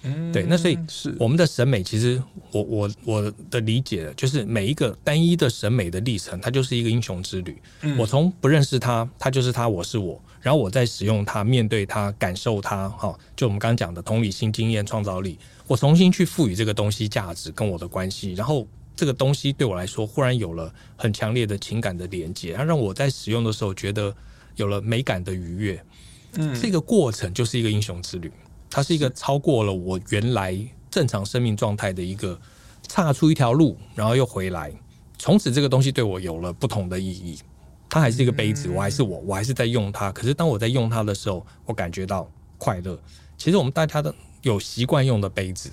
[0.06, 7.60] 嗯，对，那所以是我们的审美，其实我我我的理解就是每一个单一的审美的历程，它就是一个英雄之旅。
[7.82, 18.66] 嗯，我从不认识他，他就是他，我是我，然后我在使用它，面对它，感受它，哈，就我们刚刚讲的同理心、经验、创造力，我重新去赋予这个东西价值跟我的关系，然后。
[18.98, 24.10] 这个东西对我来说，忽然有了很强烈的情感的连接，它让我在使用的时候觉得
[24.54, 25.84] 有了美感的愉悦。
[26.38, 28.32] 嗯，这个过程就是一个英雄之旅，
[28.76, 30.54] 它是一个超过了我原来
[30.90, 32.38] 正常生命状态的一个
[32.86, 34.70] 岔出一条路，然后又回来。
[35.16, 37.38] 从此，这个东西对我有了不同的意义。
[37.88, 40.12] 它还是一个杯子，我还是我，我还是在用它。
[40.12, 43.00] 可是当我在用它的时候，我感觉到快乐。
[43.38, 45.70] 其实我们大家都有习惯用的杯子。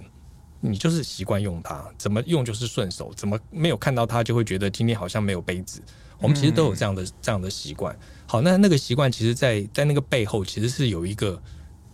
[0.61, 5.81] 你就是习惯用它，怎么用就是顺手，怎么没有看到它就会觉得今天好像没有杯子。
[6.19, 7.93] 我们其实都有这样的这样的习惯。
[8.25, 11.37] 好，那那个习惯其实在，在在那个背后，其实是有一个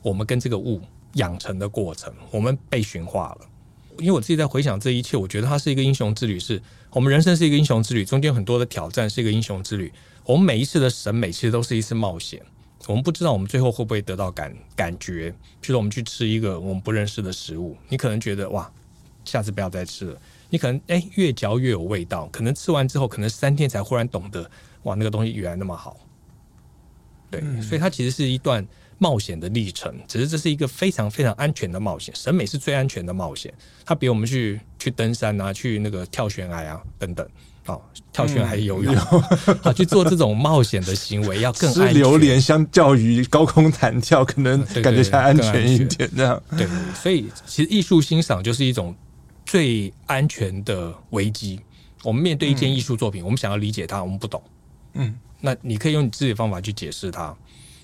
[0.03, 0.79] 我们跟这个物
[1.13, 3.49] 养成的过程，我们被驯化了。
[3.97, 9.91] 因为我自己在回想这一切，我觉得它是一个英雄之旅，是我们人生是一个英雄之旅，中间很多的挑战是一个英雄之旅。
[10.23, 12.41] 我们每一次的审美其实都是一次冒险。
[12.87, 15.29] 我们不知道我们最后会不会得到感感觉。
[15.61, 18.71] 譬如我们去吃一个我们不认识的食物，你可能觉得哇，
[19.25, 20.21] 下次不要再吃了。
[20.49, 24.49] 你可能哎，越嚼越有味道，可能吃完之后，可能三天才忽然懂得
[24.83, 25.97] 哇，那个东西原来那么好。
[27.29, 28.65] 对，嗯、所以它其实是一段
[28.99, 32.13] 冒险的历程，只是这是一个非常非常安全的冒险。
[32.15, 33.51] 审美是最安全的冒险，
[33.83, 37.27] 它比我们去去登山啊，去那个跳悬崖啊等等。
[37.65, 37.79] 哦，
[38.11, 39.21] 跳悬还游泳，好、
[39.63, 41.87] 嗯、 去做这种冒险的行为要更安全。
[41.87, 46.09] 吃榴莲相较于高空弹跳，可能感觉才安全一点。
[46.17, 48.95] 这样对，所以其实艺术欣赏就是一种
[49.45, 51.59] 最安全的危机。
[52.03, 54.41] 我们面对一件艺术作品，嗯、我们想要理解它，我们不懂。
[54.93, 57.35] 嗯，那你可以用你自己的方法去解释它。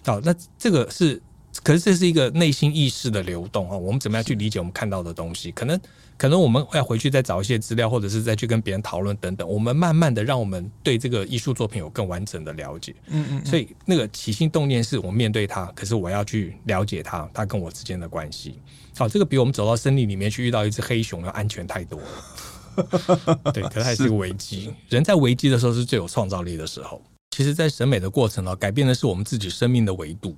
[0.06, 1.22] 好，那这个是，
[1.64, 3.76] 可是这是一个内心意识的流动啊。
[3.76, 5.52] 我们怎么样去理解我们看到的东西？
[5.52, 5.80] 可能。
[6.18, 9.46] 可能我们要回去再找一些资料，或者是再去跟别人讨论等等。
[9.46, 12.96] 我们慢慢的让我们对这个艺术作品有更完整的了解。
[13.08, 13.46] 嗯嗯。
[13.46, 18.58] 所以那个起心动念是我面对它，可是我要去了解它，它跟我之间的关系。
[18.96, 23.52] 好，这个比我们走到森林里面去遇到一只黑熊要安全太多了。
[23.52, 24.74] 对，可是还是一个危机。
[24.88, 27.02] 人在危机的时候是最有创造力的时候。
[27.36, 30.34] 其实，在审美的过程呢，改变的是我们自己生命的维度。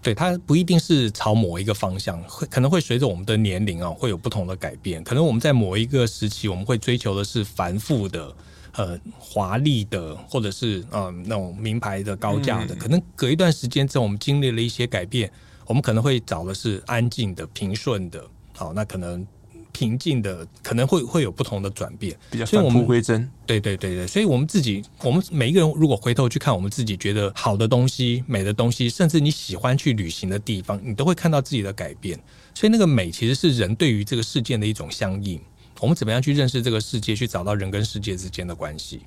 [0.00, 5.02] 对，它不一定是朝某一个方向，会可能会随着我们的年龄啊，会有不同的改变。
[5.02, 8.32] 可能我们在某一个时期，我们会追求的是繁复的、
[8.76, 12.74] 呃华丽的，或者是嗯、呃、那种名牌的、高价的。
[12.76, 15.28] 可能隔一段时间之后，我们经历了一些改变，
[15.66, 18.24] 我们可能会找的是安静的、平顺的。
[18.52, 19.26] 好，那可能。
[19.72, 23.28] 平静的可能会会有不同的转变，比较返璞归真。
[23.46, 32.18] 对对对对，所以我们自己，我们每一个人如果回头去看我们自己觉得好的东西、美的东西，甚至你喜欢去旅行的地方，你都会看到自己的改变。
[32.54, 35.40] 所以那个美其实是人对于这个事件的一种相应。
[35.80, 39.00] 我们怎么样去认识这个世界，去找到人跟世界之间的关系？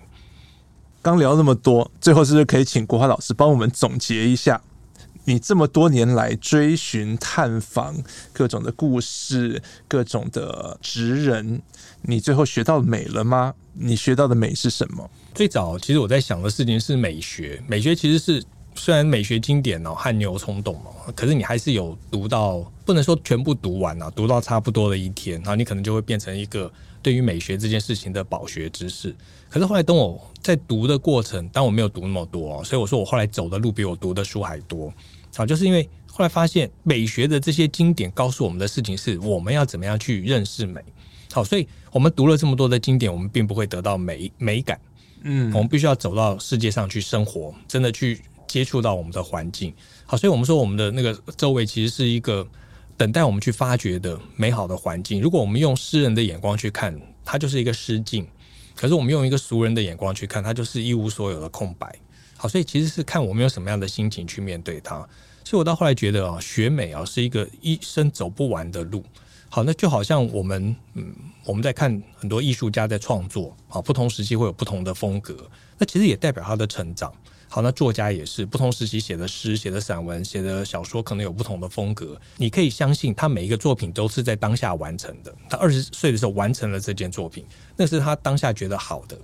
[1.02, 4.62] 刚聊那么多，最后是不是可以请国华老师帮我们总结一下？
[5.26, 7.96] 你这么多年来追寻、探访
[8.32, 11.62] 各种的故事、各种的职人，
[12.04, 13.54] 你最后学到美了吗？
[13.74, 15.10] 你学到的美是什么？
[15.34, 17.62] 最早其实我在想的事情是美学。
[17.68, 18.44] 美学其实是
[18.76, 26.72] 虽然美学经典哦，汗牛充栋哦，可是你还是有读到，不能说全部读完啊，读到差不多的一天，然后你可能就会变成一个
[27.02, 29.14] 对于美学这件事情的饱学知识。
[29.50, 34.94] 可是后来等我在读的过程，当我没有读那么多，所以我说我后来走的路比我读的书还多。
[35.36, 40.82] 好，就是因为后来发现美学的这些经典告诉我们的事情是，我们要怎么样去认识美。
[41.32, 44.80] 好，所以我们读了这么多的经典，我们并不会得到美美感。
[45.24, 49.74] 嗯，我们必须要走到世界上去生活，真的去接触到我们的环境。
[50.06, 52.48] 好，所以我们说我们的那个周围其实是一个
[52.96, 55.20] 等待我们去发掘的美好的环境。
[55.20, 58.24] 如果我们用诗人的眼光去看，它就是一个诗境；
[58.76, 61.94] 可是我们用一个俗人的眼光去看，它就是一无所有的空白。
[62.38, 64.96] 好，所以其实是看我们有什么样的心情去面对它。
[65.44, 69.04] 所以我到后来觉得啊，学美啊是一个一生走不完的路。
[69.48, 71.16] 好，那就好像我们嗯，
[71.46, 75.50] 我们在看很多艺术家在创作啊，不同时期会有不同的风格。
[75.78, 77.14] 那其实也代表他的成长。
[77.48, 82.20] 好，那作家也是不同时期写的诗、写的散文、写的小说，可能有不同的风格。
[82.36, 85.34] 你可以相信，他每一个作品都是在当下完成的。
[85.48, 87.46] 他二十岁的时候完成了这件作品，
[87.78, 89.18] 那是他当下觉得好的。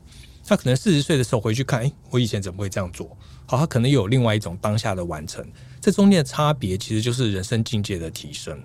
[0.45, 3.15] 他可能四十岁的时候回去看，哎，我以前怎么会这样做？
[3.45, 5.45] 好，他可能有另外一种当下的完成。
[5.79, 8.57] 这中间的差别，其实就是人生境界的提升。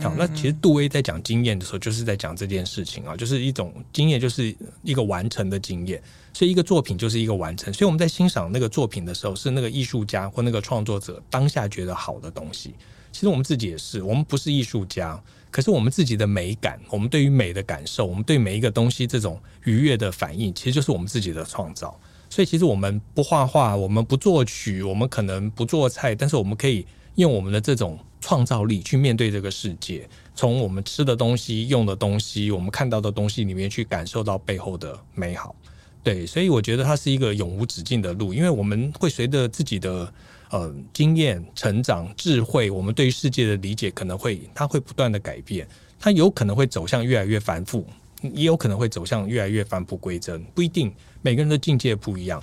[0.00, 6.00] 好，那其实杜威在讲经验的时候，就是在讲这件事情啊，就是一种经验，就是一个完成的经验。
[6.32, 7.72] 所以一个作品就是一个完成。
[7.74, 12.74] 所以我们在欣赏那个作品的时候，是那个艺术家或那个创作者当下觉得好的东西。
[13.10, 15.20] 其实我们自己也是，我们不是艺术家，
[15.52, 21.96] 可是我们自己的美感，我们对于美的感受，我们对每一个东西这种愉悦的反应，其实就是我们自己的创造。
[22.28, 26.84] 所以其实我们不画画，我们不作曲，我们可能不做菜，但是我们可以
[27.14, 27.96] 用我们的这种。
[28.24, 35.56] 创造力去面对这个世界，从我们吃的东西、用的东西、我们看到的东西里面去感受到背后的美好。
[36.04, 40.14] 对，所以我觉得它是一个永无止境的路，因为我们会随着自己的
[40.52, 45.66] 呃经验、成长、智慧，我们对于世界的理解可能会它会不断的改变，
[45.98, 47.84] 它有可能会走向越来越繁复，
[48.22, 52.40] 也有可能会走向越来越返璞归真，不一定，每个人的境界不一样，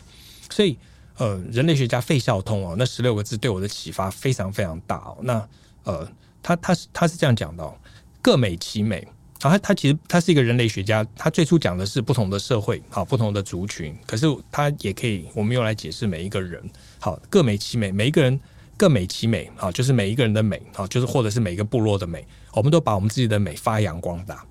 [0.50, 0.78] 所以
[1.16, 5.48] 呃，人类学家费孝通哦，那十六个字对我的启发非常非常大哦，那。
[5.86, 6.08] 呃，
[6.44, 7.74] 他他是他是这样讲的，
[8.22, 9.00] 各美其美。
[9.42, 13.98] 啊，他他其实他是一个人类学家，他最初讲的是不同的社会，好，不同的族群。
[14.06, 16.62] 可是他也可以，我们用来解释每一个人。
[17.00, 18.40] 好，各美其美，每一个人
[18.78, 24.46] 各美其美，好，就是每一个人的美，好，就是或者是每一个部落的美，我们都把我们自己的美发扬光大。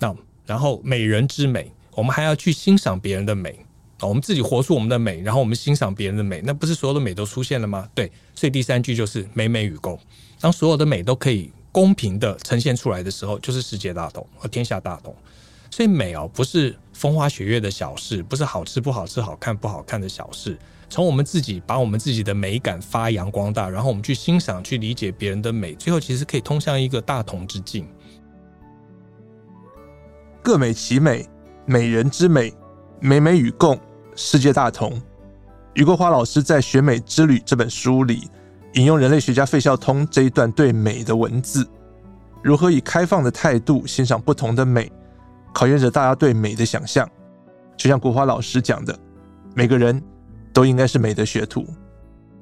[0.00, 0.14] 那
[0.44, 3.64] 然后美人之美，我们还要去欣赏别人的美，
[4.00, 7.88] 我们自己活出我们的美，然后我们欣赏别人的美，那不是所有的美都出现了吗？
[7.94, 9.98] 对，所以第三句就是美美与共。
[10.40, 15.14] 当所有的美都可以公平的呈现出来的时候，就是世界大同和天下大同。
[15.70, 20.58] 所以美哦，不是风花雪月的小事，不是好吃不好吃、好看不好看的小事。
[20.88, 27.86] 从我们自己把我们自己的美感发扬光大，然后我们去欣赏、去理解别人的美，最后其实可以通向一个大同之境。
[30.42, 31.28] 各美其美，
[31.66, 32.52] 美人之美，
[33.00, 33.78] 美美与共，
[34.14, 35.00] 世界大同。
[35.74, 38.28] 余国华老师在《学美之旅》这本书里。
[38.74, 41.64] 引用人类学家费孝通这一段对美的文字，
[42.42, 44.90] 如何以开放的态度欣赏不同的美，
[45.52, 47.08] 考验着大家对美的想象。
[47.76, 48.98] 就像国华老师讲的，
[49.54, 50.02] 每个人
[50.54, 51.66] 都应该是美的学徒。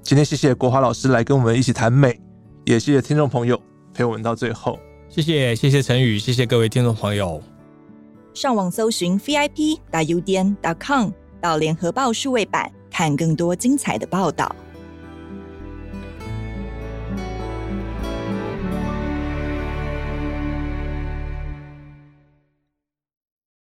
[0.03, 2.21] 今天谢谢国华老师来跟我们一起谈美，
[2.67, 3.61] 也谢谢听众朋友
[3.95, 4.79] 陪我们到最后。
[5.09, 7.43] 谢谢，谢谢陈宇，谢谢各位听众朋友。
[8.35, 11.11] 上网搜寻 vip 打 udn 点 com
[11.41, 14.55] 到联合报数位版，看更多精彩的报道。